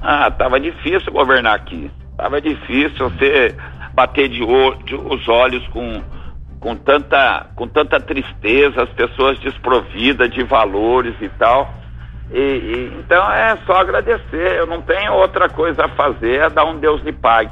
ah, 0.00 0.30
tava 0.30 0.60
difícil 0.60 1.12
governar 1.12 1.54
aqui. 1.54 1.90
Tava 2.16 2.40
difícil 2.40 3.10
você 3.10 3.54
bater 3.96 4.28
de, 4.28 4.40
de 4.84 4.94
os 4.94 5.26
olhos 5.26 5.66
com, 5.68 6.02
com, 6.60 6.76
tanta, 6.76 7.46
com 7.56 7.66
tanta 7.66 7.98
tristeza, 7.98 8.82
as 8.82 8.90
pessoas 8.90 9.38
desprovidas 9.38 10.30
de 10.30 10.42
valores 10.44 11.14
e 11.22 11.28
tal. 11.30 11.72
E, 12.30 12.38
e, 12.38 12.92
então 12.98 13.32
é 13.32 13.56
só 13.64 13.78
agradecer, 13.78 14.58
eu 14.58 14.66
não 14.66 14.82
tenho 14.82 15.14
outra 15.14 15.48
coisa 15.48 15.86
a 15.86 15.88
fazer, 15.88 16.40
é 16.40 16.50
dar 16.50 16.66
um 16.66 16.78
Deus 16.78 17.02
lhe 17.02 17.12
pague. 17.12 17.50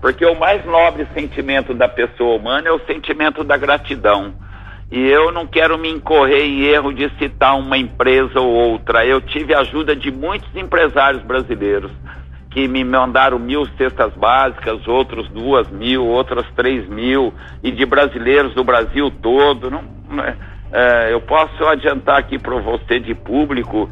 Porque 0.00 0.26
o 0.26 0.38
mais 0.38 0.64
nobre 0.66 1.06
sentimento 1.14 1.72
da 1.72 1.88
pessoa 1.88 2.36
humana 2.36 2.68
é 2.68 2.72
o 2.72 2.84
sentimento 2.86 3.44
da 3.44 3.56
gratidão. 3.56 4.34
E 4.90 5.00
eu 5.00 5.32
não 5.32 5.46
quero 5.46 5.78
me 5.78 5.88
incorrer 5.88 6.44
em 6.44 6.64
erro 6.64 6.92
de 6.92 7.08
citar 7.18 7.56
uma 7.56 7.78
empresa 7.78 8.38
ou 8.40 8.52
outra. 8.52 9.06
Eu 9.06 9.20
tive 9.20 9.54
a 9.54 9.60
ajuda 9.60 9.96
de 9.96 10.10
muitos 10.10 10.54
empresários 10.54 11.22
brasileiros 11.22 11.90
que 12.54 12.68
me 12.68 12.84
mandaram 12.84 13.36
mil 13.36 13.66
cestas 13.76 14.14
básicas, 14.14 14.86
outros 14.86 15.28
duas 15.30 15.68
mil, 15.70 16.06
outras 16.06 16.46
três 16.54 16.88
mil, 16.88 17.34
e 17.64 17.72
de 17.72 17.84
brasileiros 17.84 18.54
do 18.54 18.62
Brasil 18.62 19.10
todo. 19.10 19.68
Não, 19.70 19.82
é, 20.22 20.36
é, 20.72 21.12
eu 21.12 21.20
posso 21.20 21.64
adiantar 21.66 22.16
aqui 22.16 22.38
para 22.38 22.56
você 22.60 23.00
de 23.00 23.12
público 23.12 23.90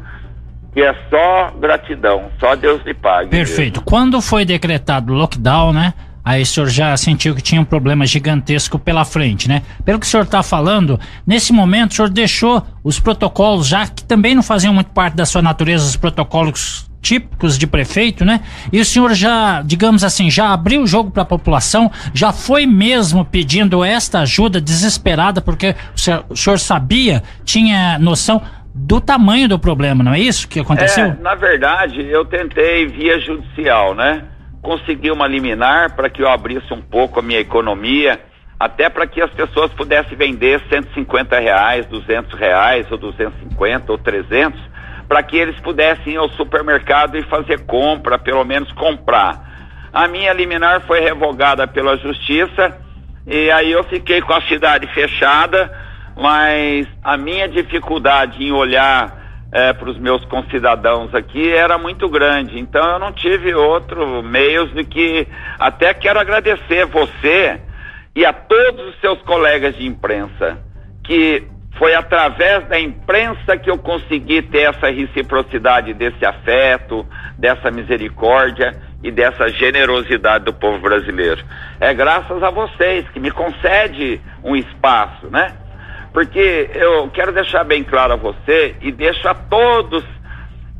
que 0.73 0.81
é 0.81 0.95
só 1.09 1.51
gratidão, 1.59 2.31
só 2.39 2.55
Deus 2.55 2.81
lhe 2.83 2.93
pague. 2.93 3.29
Perfeito. 3.29 3.81
Quando 3.81 4.19
foi 4.21 4.43
decretado 4.43 5.13
o 5.13 5.15
lockdown, 5.15 5.73
né? 5.73 5.93
Aí 6.25 6.41
o 6.41 6.45
senhor 6.45 6.69
já 6.69 6.95
sentiu 6.95 7.35
que 7.35 7.41
tinha 7.41 7.59
um 7.59 7.65
problema 7.65 8.05
gigantesco 8.07 8.79
pela 8.79 9.03
frente, 9.03 9.47
né? 9.49 9.61
Pelo 9.83 9.99
que 9.99 10.05
o 10.05 10.09
senhor 10.09 10.23
está 10.23 10.41
falando, 10.41 10.97
nesse 11.27 11.51
momento 11.51 11.91
o 11.91 11.95
senhor 11.95 12.09
deixou 12.09 12.65
os 12.81 12.97
protocolos, 12.97 13.67
já 13.67 13.85
que 13.85 14.03
também 14.03 14.33
não 14.33 14.41
faziam 14.41 14.73
muito 14.73 14.91
parte 14.91 15.15
da 15.15 15.25
sua 15.25 15.41
natureza, 15.41 15.85
os 15.85 15.97
protocolos 15.97 16.89
típicos 17.03 17.57
de 17.57 17.67
prefeito, 17.67 18.23
né? 18.23 18.39
E 18.71 18.79
o 18.79 18.85
senhor 18.85 19.13
já, 19.13 19.61
digamos 19.61 20.03
assim, 20.03 20.31
já 20.31 20.53
abriu 20.53 20.81
o 20.81 20.87
jogo 20.87 21.11
para 21.11 21.23
a 21.23 21.25
população, 21.25 21.91
já 22.13 22.31
foi 22.31 22.65
mesmo 22.65 23.25
pedindo 23.25 23.83
esta 23.83 24.19
ajuda 24.19 24.61
desesperada, 24.61 25.41
porque 25.41 25.75
o 25.93 26.35
senhor, 26.35 26.57
sabia, 26.57 27.21
tinha 27.43 27.99
noção 27.99 28.41
do 28.73 29.01
tamanho 29.01 29.49
do 29.49 29.59
problema, 29.59 30.03
não 30.03 30.13
é 30.13 30.19
isso 30.19 30.47
que 30.47 30.61
aconteceu? 30.61 31.05
É, 31.05 31.17
na 31.21 31.35
verdade, 31.35 32.01
eu 32.01 32.23
tentei 32.25 32.87
via 32.87 33.19
judicial, 33.19 33.93
né? 33.93 34.23
Consegui 34.61 35.11
uma 35.11 35.27
liminar 35.27 35.95
para 35.95 36.09
que 36.09 36.23
eu 36.23 36.29
abrisse 36.29 36.73
um 36.73 36.81
pouco 36.81 37.19
a 37.19 37.21
minha 37.21 37.39
economia, 37.39 38.19
até 38.57 38.89
para 38.89 39.05
que 39.05 39.21
as 39.21 39.29
pessoas 39.31 39.71
pudessem 39.73 40.17
vender 40.17 40.61
150 40.69 41.37
reais, 41.37 41.85
200 41.87 42.39
reais, 42.39 42.89
ou 42.89 42.97
250 42.97 43.91
ou 43.91 43.97
300, 43.97 44.72
para 45.07 45.23
que 45.23 45.37
eles 45.37 45.59
pudessem 45.59 46.13
ir 46.13 46.17
ao 46.17 46.29
supermercado 46.29 47.17
e 47.17 47.23
fazer 47.23 47.65
compra, 47.65 48.17
pelo 48.17 48.43
menos 48.43 48.71
comprar. 48.73 49.51
A 49.91 50.07
minha 50.07 50.33
liminar 50.33 50.81
foi 50.81 50.99
revogada 51.01 51.67
pela 51.67 51.97
justiça 51.97 52.77
e 53.25 53.49
aí 53.51 53.71
eu 53.71 53.83
fiquei 53.85 54.21
com 54.21 54.33
a 54.33 54.41
cidade 54.41 54.87
fechada, 54.87 55.71
mas 56.15 56.87
a 57.03 57.15
minha 57.15 57.47
dificuldade 57.47 58.43
em 58.43 58.51
olhar 58.51 59.23
é, 59.51 59.71
para 59.71 59.89
os 59.89 59.99
meus 59.99 60.25
concidadãos 60.25 61.13
aqui 61.13 61.53
era 61.53 61.77
muito 61.77 62.09
grande. 62.09 62.59
Então 62.59 62.83
eu 62.83 62.99
não 62.99 63.11
tive 63.11 63.53
outro 63.53 64.23
meios 64.23 64.71
do 64.71 64.83
que 64.83 65.27
até 65.59 65.93
quero 65.93 66.19
agradecer 66.19 66.85
você 66.87 67.61
e 68.15 68.25
a 68.25 68.33
todos 68.33 68.87
os 68.87 68.99
seus 68.99 69.21
colegas 69.21 69.75
de 69.75 69.85
imprensa 69.85 70.57
que 71.03 71.47
foi 71.77 71.95
através 71.95 72.67
da 72.67 72.79
imprensa 72.79 73.57
que 73.57 73.69
eu 73.69 73.77
consegui 73.77 74.41
ter 74.41 74.69
essa 74.69 74.91
reciprocidade 74.91 75.93
desse 75.93 76.23
afeto, 76.25 77.05
dessa 77.37 77.71
misericórdia 77.71 78.79
e 79.01 79.11
dessa 79.11 79.49
generosidade 79.49 80.45
do 80.45 80.53
povo 80.53 80.79
brasileiro. 80.79 81.43
É 81.79 81.93
graças 81.93 82.41
a 82.43 82.49
vocês 82.49 83.07
que 83.09 83.19
me 83.19 83.31
concede 83.31 84.21
um 84.43 84.55
espaço, 84.55 85.27
né? 85.29 85.53
Porque 86.13 86.69
eu 86.75 87.09
quero 87.09 87.31
deixar 87.31 87.63
bem 87.63 87.83
claro 87.83 88.13
a 88.13 88.17
você 88.17 88.75
e 88.81 88.91
deixo 88.91 89.27
a 89.27 89.33
todos 89.33 90.05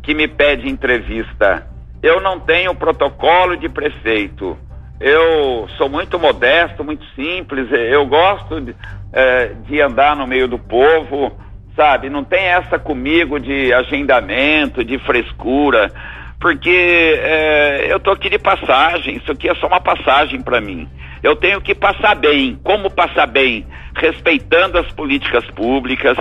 que 0.04 0.14
me 0.14 0.28
pedem 0.28 0.70
entrevista. 0.70 1.68
Eu 2.04 2.22
não 2.22 2.40
tenho 2.40 2.76
protocolo 2.76 3.58
de 3.58 3.68
prefeito. 3.68 4.58
Eu 5.00 5.68
sou 5.76 5.90
muito 5.90 6.20
modesto, 6.20 6.84
muito 6.84 7.04
simples. 7.16 7.68
Eu 7.72 8.06
gosto 8.06 8.62
é, 9.14 9.52
de 9.68 9.80
andar 9.80 10.16
no 10.16 10.26
meio 10.26 10.48
do 10.48 10.58
povo, 10.58 11.32
sabe? 11.76 12.10
Não 12.10 12.24
tem 12.24 12.46
essa 12.46 12.80
comigo 12.80 13.40
de 13.40 13.72
agendamento, 13.72 14.84
de 14.84 14.98
frescura, 15.00 15.92
porque 16.40 17.20
é, 17.22 17.88
eu 17.90 18.00
tô 18.00 18.12
aqui 18.12 18.30
de 18.30 18.40
passagem. 18.40 19.18
Isso 19.18 19.32
aqui 19.32 19.48
é 19.48 19.56
só 19.56 19.68
uma 19.68 19.80
passagem 19.80 20.42
para 20.42 20.60
mim. 20.60 20.90
Eu 21.22 21.38
tenho 21.38 21.62
que 21.62 21.74
passar 21.74 22.16
bem. 22.16 22.60
Como 22.64 22.90
passar 22.90 23.28
bem? 23.28 23.66
Respeitando 23.96 24.78
as 24.78 24.92
políticas 24.92 25.46
públicas, 25.52 26.18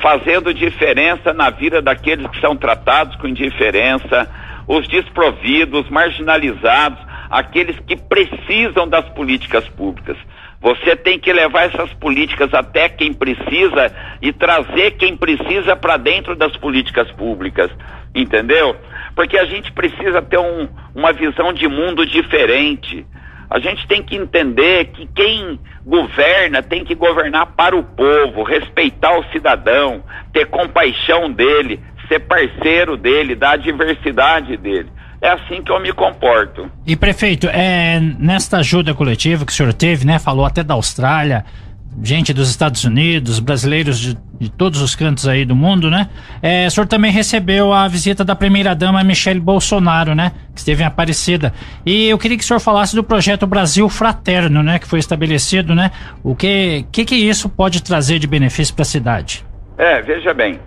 fazendo 0.00 0.54
diferença 0.54 1.34
na 1.34 1.50
vida 1.50 1.82
daqueles 1.82 2.26
que 2.28 2.40
são 2.40 2.56
tratados 2.56 3.16
com 3.16 3.28
indiferença, 3.28 4.30
os 4.66 4.88
desprovidos, 4.88 5.90
marginalizados, 5.90 6.98
aqueles 7.30 7.78
que 7.80 7.96
precisam 7.96 8.88
das 8.88 9.06
políticas 9.10 9.68
públicas. 9.68 10.16
Você 10.66 10.96
tem 10.96 11.16
que 11.16 11.32
levar 11.32 11.68
essas 11.68 11.92
políticas 11.94 12.52
até 12.52 12.88
quem 12.88 13.12
precisa 13.12 13.94
e 14.20 14.32
trazer 14.32 14.96
quem 14.96 15.16
precisa 15.16 15.76
para 15.76 15.96
dentro 15.96 16.34
das 16.34 16.56
políticas 16.56 17.08
públicas, 17.12 17.70
entendeu? 18.12 18.74
Porque 19.14 19.38
a 19.38 19.44
gente 19.44 19.70
precisa 19.70 20.20
ter 20.20 20.38
um, 20.38 20.68
uma 20.92 21.12
visão 21.12 21.52
de 21.52 21.68
mundo 21.68 22.04
diferente. 22.04 23.06
A 23.48 23.60
gente 23.60 23.86
tem 23.86 24.02
que 24.02 24.16
entender 24.16 24.86
que 24.86 25.06
quem 25.14 25.60
governa 25.84 26.60
tem 26.64 26.84
que 26.84 26.96
governar 26.96 27.46
para 27.54 27.76
o 27.76 27.84
povo, 27.84 28.42
respeitar 28.42 29.16
o 29.20 29.24
cidadão, 29.30 30.02
ter 30.32 30.46
compaixão 30.46 31.30
dele, 31.30 31.78
ser 32.08 32.18
parceiro 32.18 32.96
dele, 32.96 33.36
da 33.36 33.54
diversidade 33.54 34.56
dele. 34.56 34.90
É 35.26 35.32
assim 35.32 35.60
que 35.60 35.72
eu 35.72 35.80
me 35.80 35.92
comporto. 35.92 36.70
E 36.86 36.94
prefeito, 36.94 37.48
é, 37.48 37.98
nesta 37.98 38.58
ajuda 38.58 38.94
coletiva 38.94 39.44
que 39.44 39.50
o 39.50 39.54
senhor 39.54 39.72
teve, 39.72 40.06
né? 40.06 40.20
Falou 40.20 40.46
até 40.46 40.62
da 40.62 40.74
Austrália, 40.74 41.44
gente 42.00 42.32
dos 42.32 42.48
Estados 42.48 42.84
Unidos, 42.84 43.40
brasileiros 43.40 43.98
de, 43.98 44.16
de 44.38 44.48
todos 44.48 44.80
os 44.80 44.94
cantos 44.94 45.26
aí 45.26 45.44
do 45.44 45.56
mundo, 45.56 45.90
né? 45.90 46.08
É, 46.40 46.68
o 46.68 46.70
senhor 46.70 46.86
também 46.86 47.10
recebeu 47.10 47.72
a 47.72 47.88
visita 47.88 48.24
da 48.24 48.36
primeira-dama 48.36 49.02
Michele 49.02 49.40
Bolsonaro, 49.40 50.14
né? 50.14 50.30
Que 50.54 50.60
esteve 50.60 50.84
em 50.84 50.86
Aparecida. 50.86 51.52
E 51.84 52.08
eu 52.08 52.18
queria 52.18 52.38
que 52.38 52.44
o 52.44 52.46
senhor 52.46 52.60
falasse 52.60 52.94
do 52.94 53.02
projeto 53.02 53.48
Brasil 53.48 53.88
Fraterno, 53.88 54.62
né? 54.62 54.78
Que 54.78 54.86
foi 54.86 55.00
estabelecido, 55.00 55.74
né? 55.74 55.90
O 56.22 56.36
que 56.36 56.86
que, 56.92 57.04
que 57.04 57.16
isso 57.16 57.48
pode 57.48 57.82
trazer 57.82 58.20
de 58.20 58.28
benefício 58.28 58.72
para 58.72 58.82
a 58.82 58.86
cidade? 58.86 59.44
É, 59.76 60.00
veja 60.02 60.32
bem, 60.32 60.60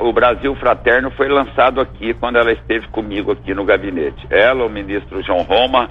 o 0.00 0.12
Brasil 0.12 0.54
Fraterno 0.56 1.10
foi 1.10 1.28
lançado 1.28 1.80
aqui 1.80 2.14
quando 2.14 2.36
ela 2.36 2.52
esteve 2.52 2.88
comigo 2.88 3.32
aqui 3.32 3.54
no 3.54 3.64
gabinete. 3.64 4.26
Ela, 4.30 4.64
o 4.64 4.70
ministro 4.70 5.22
João 5.22 5.42
Roma 5.42 5.90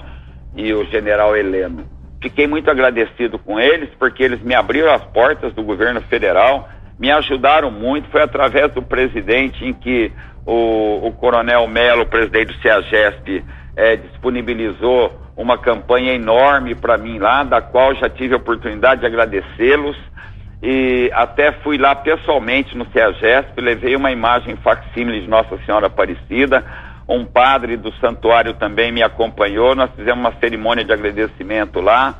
e 0.54 0.72
o 0.74 0.84
general 0.86 1.36
Heleno. 1.36 1.84
Fiquei 2.20 2.46
muito 2.46 2.70
agradecido 2.70 3.38
com 3.38 3.58
eles 3.58 3.88
porque 3.98 4.22
eles 4.22 4.42
me 4.42 4.54
abriram 4.54 4.92
as 4.92 5.04
portas 5.04 5.54
do 5.54 5.62
governo 5.62 6.00
federal, 6.02 6.68
me 6.98 7.10
ajudaram 7.10 7.70
muito. 7.70 8.10
Foi 8.10 8.22
através 8.22 8.72
do 8.72 8.82
presidente 8.82 9.64
em 9.64 9.72
que 9.72 10.12
o, 10.44 11.06
o 11.06 11.12
coronel 11.12 11.66
Melo, 11.68 12.04
presidente 12.04 12.52
do 12.52 12.60
CEAGESP, 12.60 13.44
é, 13.76 13.96
disponibilizou 13.96 15.18
uma 15.36 15.56
campanha 15.56 16.12
enorme 16.12 16.74
para 16.74 16.98
mim 16.98 17.18
lá, 17.18 17.44
da 17.44 17.62
qual 17.62 17.94
já 17.94 18.10
tive 18.10 18.34
a 18.34 18.38
oportunidade 18.38 19.00
de 19.00 19.06
agradecê-los 19.06 19.96
e 20.62 21.10
até 21.14 21.52
fui 21.52 21.78
lá 21.78 21.94
pessoalmente 21.94 22.76
no 22.76 22.86
CEAGESP, 22.92 23.60
levei 23.60 23.96
uma 23.96 24.10
imagem 24.10 24.56
facsímile 24.56 25.22
de 25.22 25.28
Nossa 25.28 25.56
Senhora 25.64 25.86
Aparecida, 25.86 26.64
um 27.08 27.24
padre 27.24 27.76
do 27.76 27.92
santuário 27.94 28.54
também 28.54 28.92
me 28.92 29.02
acompanhou, 29.02 29.74
nós 29.74 29.90
fizemos 29.96 30.20
uma 30.20 30.38
cerimônia 30.38 30.84
de 30.84 30.92
agradecimento 30.92 31.80
lá, 31.80 32.14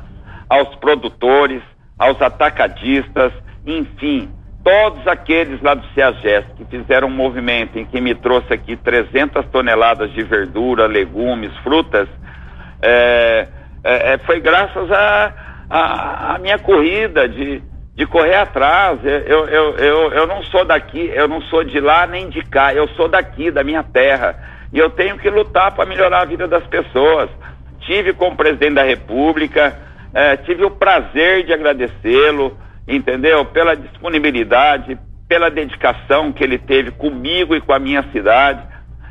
aos 0.49 0.75
produtores, 0.75 1.61
aos 1.97 2.19
atacadistas, 2.21 3.31
enfim, 3.65 4.29
todos 4.63 5.07
aqueles 5.07 5.61
lá 5.61 5.75
do 5.75 5.85
CEAGESP 5.93 6.53
que 6.57 6.65
fizeram 6.65 7.07
um 7.07 7.11
movimento 7.11 7.77
em 7.77 7.85
que 7.85 8.01
me 8.01 8.15
trouxe 8.15 8.53
aqui 8.53 8.75
300 8.75 9.45
toneladas 9.47 10.11
de 10.13 10.23
verdura, 10.23 10.87
legumes, 10.87 11.55
frutas, 11.57 12.09
é, 12.81 13.47
é, 13.83 14.17
foi 14.19 14.39
graças 14.39 14.91
a, 14.91 15.33
a, 15.69 16.35
a 16.35 16.39
minha 16.39 16.57
corrida 16.57 17.29
de 17.29 17.61
de 17.95 18.05
correr 18.05 18.35
atrás. 18.35 18.99
Eu, 19.03 19.45
eu, 19.47 19.75
eu, 19.75 20.11
eu 20.11 20.27
não 20.27 20.43
sou 20.43 20.65
daqui, 20.65 21.11
eu 21.13 21.27
não 21.27 21.41
sou 21.43 21.63
de 21.63 21.79
lá 21.79 22.07
nem 22.07 22.29
de 22.29 22.41
cá, 22.43 22.73
eu 22.73 22.87
sou 22.89 23.07
daqui, 23.07 23.51
da 23.51 23.63
minha 23.63 23.83
terra. 23.83 24.35
E 24.73 24.79
eu 24.79 24.89
tenho 24.89 25.17
que 25.17 25.29
lutar 25.29 25.73
para 25.73 25.85
melhorar 25.85 26.21
a 26.21 26.25
vida 26.25 26.47
das 26.47 26.63
pessoas. 26.67 27.29
Tive 27.81 28.13
como 28.13 28.37
presidente 28.37 28.75
da 28.75 28.83
República, 28.83 29.77
é, 30.13 30.37
tive 30.37 30.63
o 30.63 30.71
prazer 30.71 31.45
de 31.45 31.53
agradecê-lo, 31.53 32.57
entendeu? 32.87 33.43
Pela 33.45 33.75
disponibilidade, 33.75 34.97
pela 35.27 35.49
dedicação 35.49 36.31
que 36.31 36.43
ele 36.43 36.57
teve 36.57 36.91
comigo 36.91 37.55
e 37.55 37.61
com 37.61 37.73
a 37.73 37.79
minha 37.79 38.03
cidade. 38.11 38.61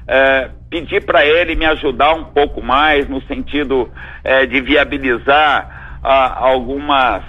É, 0.06 0.50
pedi 0.68 1.00
para 1.00 1.24
ele 1.24 1.54
me 1.54 1.66
ajudar 1.66 2.14
um 2.14 2.24
pouco 2.24 2.62
mais 2.62 3.08
no 3.08 3.22
sentido 3.22 3.90
é, 4.22 4.46
de 4.46 4.60
viabilizar 4.60 5.98
a, 6.02 6.46
algumas 6.46 7.22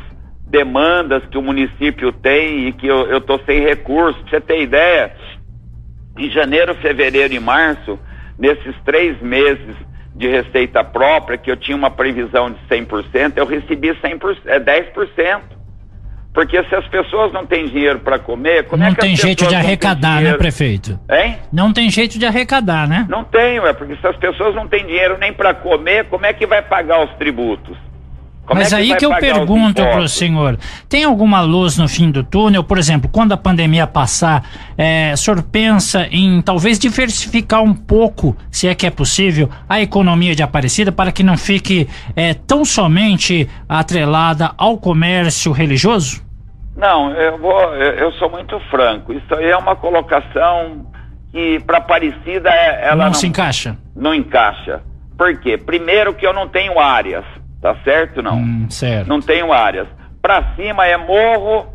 demandas 0.52 1.24
que 1.32 1.38
o 1.38 1.42
município 1.42 2.12
tem 2.12 2.68
e 2.68 2.74
que 2.74 2.86
eu 2.86 3.18
estou 3.18 3.40
sem 3.46 3.62
recursos. 3.62 4.22
Pra 4.24 4.32
você 4.32 4.42
ter 4.42 4.62
ideia, 4.62 5.14
em 6.18 6.30
janeiro, 6.30 6.76
fevereiro 6.76 7.34
e 7.34 7.40
março, 7.40 7.98
nesses 8.38 8.76
três 8.84 9.20
meses 9.22 9.76
de 10.14 10.28
receita 10.28 10.84
própria, 10.84 11.38
que 11.38 11.50
eu 11.50 11.56
tinha 11.56 11.76
uma 11.76 11.90
previsão 11.90 12.52
de 12.52 12.60
100%, 12.70 13.34
eu 13.38 13.46
recebi 13.46 13.90
100%, 13.90 14.38
é 14.46 14.60
10%. 14.60 15.42
Porque 16.34 16.62
se 16.64 16.76
as 16.76 16.88
pessoas 16.88 17.34
não 17.34 17.46
têm 17.46 17.68
dinheiro 17.68 18.00
para 18.00 18.18
comer, 18.18 18.66
como 18.66 18.82
não 18.82 18.90
é 18.90 18.94
que 18.94 19.02
tem 19.02 19.16
jeito 19.16 19.46
de 19.48 19.56
arrecadar, 19.56 20.22
né, 20.22 20.34
prefeito? 20.36 20.98
Hein? 21.10 21.38
Não 21.52 21.74
tem 21.74 21.90
jeito 21.90 22.18
de 22.18 22.26
arrecadar, 22.26 22.88
né? 22.88 23.06
Não 23.10 23.24
tenho, 23.24 23.66
é 23.66 23.74
porque 23.74 23.98
se 23.98 24.08
as 24.08 24.16
pessoas 24.16 24.56
não 24.56 24.66
têm 24.66 24.86
dinheiro 24.86 25.18
nem 25.18 25.34
para 25.34 25.54
comer, 25.54 26.06
como 26.06 26.26
é 26.26 26.32
que 26.32 26.46
vai 26.46 26.62
pagar 26.62 27.04
os 27.04 27.12
tributos? 27.16 27.78
Como 28.52 28.60
Mas 28.60 28.74
é 28.74 28.76
que 28.76 28.82
aí 28.82 28.98
que 28.98 29.06
eu 29.06 29.16
pergunto 29.16 29.82
para 29.82 30.02
o 30.02 30.10
senhor, 30.10 30.60
tem 30.90 31.06
alguma 31.06 31.40
luz 31.40 31.78
no 31.78 31.88
fim 31.88 32.12
do 32.12 32.22
túnel? 32.22 32.66
Por 32.66 32.78
exemplo, 32.78 33.10
quando 33.10 33.32
a 33.32 33.38
pandemia 33.38 33.88
passar, 33.88 34.44
é, 34.78 35.14
o 35.14 35.18
senhor 35.18 35.42
pensa 35.42 36.06
em 36.12 36.42
talvez 36.42 36.78
diversificar 36.78 37.64
um 37.64 37.74
pouco, 37.74 38.36
se 38.52 38.68
é 38.68 38.76
que 38.76 38.86
é 38.86 38.90
possível, 38.90 39.50
a 39.70 39.80
economia 39.80 40.36
de 40.36 40.44
Aparecida 40.44 40.92
para 40.92 41.14
que 41.14 41.24
não 41.24 41.38
fique 41.38 41.88
é, 42.14 42.34
tão 42.34 42.66
somente 42.66 43.50
atrelada 43.70 44.52
ao 44.58 44.78
comércio 44.78 45.54
religioso? 45.54 46.22
Não, 46.76 47.10
eu 47.14 47.38
vou, 47.38 47.74
eu 47.76 48.12
sou 48.16 48.30
muito 48.30 48.60
franco. 48.70 49.14
Isso 49.14 49.34
aí 49.34 49.46
é 49.46 49.56
uma 49.56 49.78
colocação 49.78 50.88
que 51.32 51.58
para 51.62 51.78
Aparecida 51.78 52.50
é, 52.50 52.90
ela 52.90 52.98
não, 52.98 53.06
não 53.06 53.14
se 53.14 53.28
encaixa. 53.28 53.78
Não 53.96 54.14
encaixa. 54.14 54.82
Por 55.18 55.40
quê? 55.40 55.58
Primeiro 55.58 56.14
que 56.14 56.28
eu 56.28 56.34
não 56.34 56.50
tenho 56.50 56.78
áreas 56.78 57.24
Tá 57.62 57.76
certo 57.84 58.22
não? 58.24 58.38
Hum, 58.38 58.70
certo. 58.70 59.08
Não 59.08 59.22
tenho 59.22 59.54
áreas. 59.54 59.88
Para 60.22 60.56
cima 60.56 60.86
é 60.86 60.98
Morro, 60.98 61.68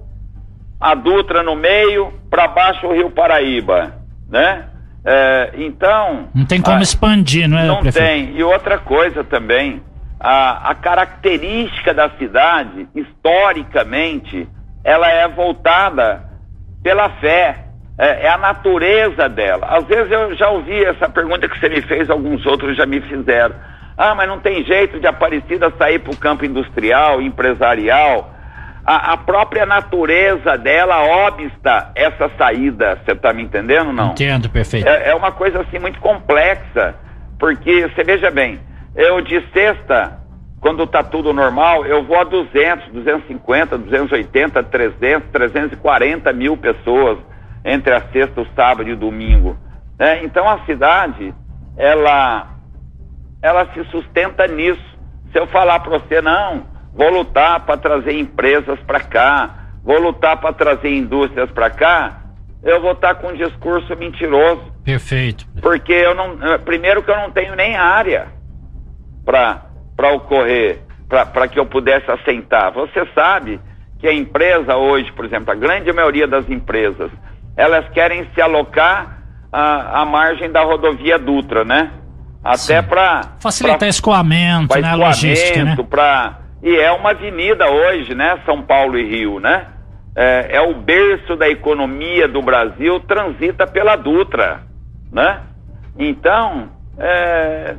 a 0.81 0.94
Dutra 0.94 1.42
no 1.42 1.55
meio, 1.55 2.12
para 2.29 2.49
baixo 2.49 2.87
o 2.87 2.92
Rio 2.92 3.11
Paraíba, 3.11 3.94
né? 4.29 4.66
É, 5.05 5.53
então. 5.55 6.29
Não 6.35 6.44
tem 6.44 6.61
como 6.61 6.79
a, 6.79 6.83
expandir, 6.83 7.49
não 7.49 7.59
é? 7.59 7.66
Não 7.66 7.81
prefeito? 7.81 8.05
tem. 8.05 8.37
E 8.37 8.42
outra 8.42 8.79
coisa 8.79 9.22
também, 9.22 9.81
a, 10.18 10.70
a 10.70 10.75
característica 10.75 11.94
da 11.94 12.11
cidade, 12.11 12.88
historicamente, 12.92 14.49
ela 14.83 15.09
é 15.09 15.29
voltada 15.29 16.25
pela 16.83 17.09
fé. 17.20 17.62
É, 17.99 18.27
é, 18.27 18.29
a 18.29 18.37
natureza 18.37 19.27
dela. 19.27 19.68
Às 19.68 19.87
vezes 19.87 20.12
eu 20.12 20.35
já 20.35 20.51
ouvi 20.51 20.85
essa 20.85 21.09
pergunta 21.09 21.49
que 21.49 21.59
você 21.59 21.66
me 21.66 21.81
fez, 21.81 22.11
alguns 22.11 22.44
outros 22.44 22.77
já 22.77 22.85
me 22.85 23.01
fizeram. 23.01 23.55
Ah, 23.97 24.15
mas 24.15 24.29
não 24.29 24.41
tem 24.41 24.65
jeito 24.65 25.01
de 25.01 25.07
Aparecida 25.07 25.73
sair 25.79 25.99
para 25.99 26.13
o 26.13 26.17
campo 26.17 26.45
industrial, 26.45 27.23
empresarial. 27.23 28.31
A, 28.85 29.15
a, 29.15 29.17
própria 29.17 29.67
natureza 29.67 30.57
dela 30.57 31.03
obsta 31.27 31.91
essa 31.95 32.31
saída. 32.39 33.01
Você 33.05 33.13
está 33.13 33.33
me 33.33 33.43
entendendo 33.43 33.93
não? 33.93 34.13
Entendo, 34.13 34.49
perfeito. 34.49 34.87
É, 34.87 35.11
é, 35.11 35.15
uma 35.15 35.33
coisa 35.33 35.61
assim 35.63 35.79
muito 35.79 35.99
complexa, 35.99 36.95
porque 37.39 37.89
você 37.89 38.05
veja 38.05 38.31
bem, 38.31 38.61
eu 38.95 39.21
de 39.21 39.41
sexta 39.53 40.21
quando 40.61 40.83
está 40.83 41.03
tudo 41.03 41.33
normal, 41.33 41.87
eu 41.87 42.03
vou 42.03 42.19
a 42.19 42.25
200, 42.25 42.91
250, 42.93 43.79
280, 43.79 44.63
300, 44.65 45.31
340 45.31 46.33
mil 46.33 46.57
pessoas 46.57 47.19
entre 47.65 47.95
a 47.95 48.01
sexta, 48.11 48.41
o 48.41 48.47
sábado 48.55 48.89
e 48.89 48.93
o 48.93 48.97
domingo. 48.97 49.57
Né? 49.99 50.25
Então 50.25 50.49
a 50.49 50.65
cidade, 50.65 51.35
ela, 51.77 52.56
ela 53.42 53.66
se 53.72 53.85
sustenta 53.90 54.46
nisso. 54.46 54.83
Se 55.33 55.38
eu 55.38 55.46
falar 55.46 55.81
para 55.81 55.99
você, 55.99 56.20
não, 56.20 56.66
vou 56.94 57.11
lutar 57.11 57.61
para 57.61 57.77
trazer 57.77 58.18
empresas 58.18 58.79
para 58.81 59.01
cá, 59.01 59.66
vou 59.85 59.99
lutar 60.01 60.37
para 60.38 60.53
trazer 60.53 60.94
indústrias 60.96 61.51
para 61.51 61.70
cá, 61.70 62.22
eu 62.62 62.81
vou 62.81 62.92
estar 62.92 63.14
tá 63.14 63.20
com 63.20 63.29
um 63.29 63.37
discurso 63.37 63.96
mentiroso. 63.96 64.72
Perfeito. 64.85 65.46
Porque 65.61 65.92
eu 65.92 66.14
não, 66.14 66.38
primeiro 66.64 67.03
que 67.03 67.11
eu 67.11 67.16
não 67.16 67.31
tenho 67.31 67.55
nem 67.55 67.77
área 67.77 68.29
para 69.25 70.12
ocorrer, 70.14 70.81
para 71.09 71.49
que 71.49 71.59
eu 71.59 71.66
pudesse 71.66 72.11
assentar. 72.11 72.72
Você 72.72 73.07
sabe 73.14 73.61
que 73.99 74.07
a 74.07 74.12
empresa 74.12 74.77
hoje, 74.77 75.12
por 75.12 75.25
exemplo, 75.25 75.53
a 75.53 75.55
grande 75.55 75.92
maioria 75.92 76.27
das 76.27 76.49
empresas, 76.49 77.11
elas 77.57 77.88
querem 77.90 78.29
se 78.35 78.40
alocar 78.40 79.22
à, 79.53 80.03
à 80.03 80.05
margem 80.05 80.51
da 80.51 80.62
rodovia 80.62 81.18
Dutra, 81.18 81.64
né? 81.64 81.90
Até 82.47 82.83
para 82.83 83.33
facilitar 83.41 83.79
pra, 83.79 83.89
escoamento, 83.89 84.69
pra 84.69 84.81
né, 84.81 84.89
escoamento, 84.89 85.09
logística, 85.09 85.65
né? 85.65 85.77
Pra, 85.89 86.39
e 86.63 86.77
é 86.77 86.91
uma 86.93 87.11
avenida 87.11 87.69
hoje, 87.71 88.15
né? 88.15 88.39
São 88.45 88.63
Paulo 88.63 88.99
e 88.99 89.09
Rio, 89.09 89.41
né? 89.41 89.67
É, 90.15 90.57
é 90.57 90.61
o 90.61 90.75
berço 90.75 91.37
da 91.37 91.49
economia 91.49 92.27
do 92.27 92.41
Brasil, 92.41 92.99
transita 93.01 93.67
pela 93.67 93.97
Dutra, 93.97 94.63
né? 95.13 95.41
Então, 95.99 96.71
é, 96.99 97.77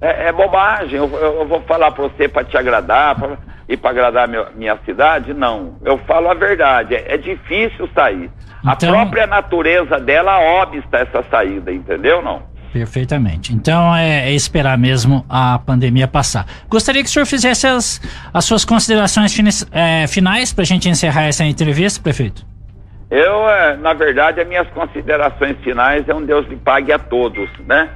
é, 0.00 0.28
é 0.28 0.32
bobagem. 0.32 0.96
Eu, 0.96 1.10
eu, 1.10 1.46
vou 1.46 1.60
falar 1.62 1.90
para 1.90 2.04
você 2.04 2.28
para 2.28 2.44
te 2.44 2.56
agradar 2.56 3.14
pra, 3.14 3.36
e 3.68 3.76
para 3.76 3.90
agradar 3.90 4.28
minha, 4.28 4.46
minha 4.54 4.78
cidade? 4.84 5.34
Não. 5.34 5.76
Eu 5.84 5.98
falo 5.98 6.30
a 6.30 6.34
verdade. 6.34 6.94
É, 6.94 7.14
é 7.14 7.16
difícil 7.16 7.88
sair. 7.94 8.30
Então... 8.60 8.72
A 8.72 8.76
própria 8.76 9.26
natureza 9.26 9.98
dela 9.98 10.38
obsta 10.62 10.98
essa 10.98 11.22
saída, 11.30 11.72
entendeu? 11.72 12.22
Não? 12.22 12.42
Perfeitamente. 12.72 13.54
Então 13.54 13.94
é, 13.94 14.30
é, 14.30 14.34
esperar 14.34 14.76
mesmo 14.76 15.24
a 15.28 15.58
pandemia 15.58 16.06
passar. 16.06 16.46
Gostaria 16.68 17.02
que 17.02 17.08
o 17.08 17.12
senhor 17.12 17.26
fizesse 17.26 17.66
as, 17.66 18.00
as 18.32 18.44
suas 18.44 18.64
considerações 18.64 19.34
finis, 19.34 19.66
é, 19.72 20.06
finais 20.06 20.52
para 20.52 20.62
a 20.62 20.66
gente 20.66 20.88
encerrar 20.88 21.22
essa 21.22 21.44
entrevista, 21.44 22.02
prefeito. 22.02 22.44
Eu, 23.10 23.48
é, 23.48 23.76
na 23.76 23.94
verdade, 23.94 24.40
as 24.40 24.48
minhas 24.48 24.68
considerações 24.70 25.56
finais 25.62 26.08
é 26.08 26.14
um 26.14 26.24
Deus 26.24 26.46
lhe 26.48 26.56
pague 26.56 26.92
a 26.92 26.98
todos, 26.98 27.48
né? 27.66 27.88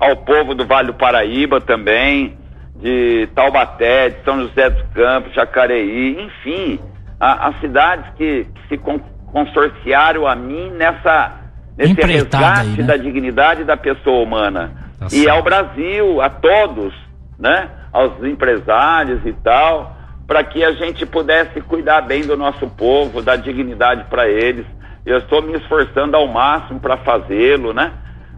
ao 0.00 0.16
povo 0.16 0.54
do 0.54 0.66
Vale 0.66 0.88
do 0.88 0.94
Paraíba 0.94 1.60
também, 1.60 2.36
de 2.76 3.28
Taubaté, 3.34 4.10
de 4.10 4.24
São 4.24 4.40
José 4.40 4.70
dos 4.70 4.82
Campos, 4.94 5.34
Jacareí, 5.34 6.20
enfim, 6.20 6.80
as 7.18 7.58
cidades 7.60 8.04
que, 8.16 8.44
que 8.44 8.68
se 8.68 8.80
consorciaram 9.32 10.26
a 10.26 10.36
mim 10.36 10.70
nessa 10.70 11.37
nesse 11.78 12.00
resgate 12.00 12.60
aí, 12.60 12.76
né? 12.76 12.84
da 12.84 12.96
dignidade 12.96 13.64
da 13.64 13.76
pessoa 13.76 14.22
humana. 14.22 14.72
Tá 14.98 15.06
e 15.06 15.10
certo. 15.10 15.30
ao 15.30 15.42
Brasil, 15.42 16.20
a 16.20 16.28
todos, 16.28 16.92
né? 17.38 17.70
Aos 17.92 18.22
empresários 18.24 19.24
e 19.24 19.32
tal, 19.32 19.96
para 20.26 20.42
que 20.42 20.64
a 20.64 20.72
gente 20.72 21.06
pudesse 21.06 21.60
cuidar 21.60 22.02
bem 22.02 22.26
do 22.26 22.36
nosso 22.36 22.68
povo, 22.68 23.22
da 23.22 23.36
dignidade 23.36 24.04
para 24.10 24.28
eles. 24.28 24.66
Eu 25.06 25.18
estou 25.18 25.40
me 25.40 25.56
esforçando 25.56 26.16
ao 26.16 26.26
máximo 26.26 26.80
para 26.80 26.98
fazê-lo, 26.98 27.72
né? 27.72 27.92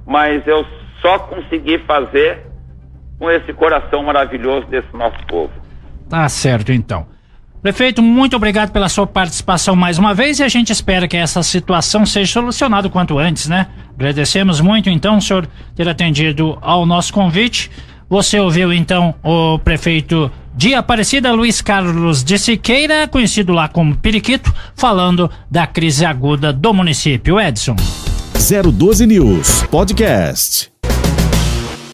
Mas 0.06 0.46
eu 0.46 0.64
só 1.00 1.18
conseguir 1.18 1.84
fazer 1.86 2.46
com 3.18 3.30
esse 3.30 3.52
coração 3.52 4.02
maravilhoso 4.02 4.66
desse 4.66 4.94
nosso 4.94 5.18
povo. 5.26 5.52
Tá 6.08 6.28
certo, 6.28 6.72
então. 6.72 7.06
Prefeito, 7.62 8.00
muito 8.00 8.34
obrigado 8.34 8.70
pela 8.70 8.88
sua 8.88 9.06
participação 9.06 9.76
mais 9.76 9.98
uma 9.98 10.14
vez 10.14 10.38
e 10.38 10.42
a 10.42 10.48
gente 10.48 10.72
espera 10.72 11.06
que 11.06 11.16
essa 11.16 11.42
situação 11.42 12.06
seja 12.06 12.32
solucionada 12.32 12.88
o 12.88 12.90
quanto 12.90 13.18
antes, 13.18 13.48
né? 13.48 13.66
Agradecemos 13.94 14.62
muito, 14.62 14.88
então, 14.88 15.18
o 15.18 15.20
senhor 15.20 15.46
ter 15.76 15.86
atendido 15.86 16.56
ao 16.62 16.86
nosso 16.86 17.12
convite. 17.12 17.70
Você 18.08 18.40
ouviu, 18.40 18.72
então, 18.72 19.14
o 19.22 19.58
prefeito 19.58 20.32
de 20.56 20.74
Aparecida, 20.74 21.32
Luiz 21.32 21.60
Carlos 21.60 22.24
de 22.24 22.38
Siqueira, 22.38 23.06
conhecido 23.06 23.52
lá 23.52 23.68
como 23.68 23.94
Periquito, 23.94 24.52
falando 24.74 25.30
da 25.50 25.66
crise 25.66 26.06
aguda 26.06 26.54
do 26.54 26.72
município. 26.72 27.38
Edson. 27.38 27.76
012 28.72 29.06
News 29.06 29.64
Podcast. 29.70 30.79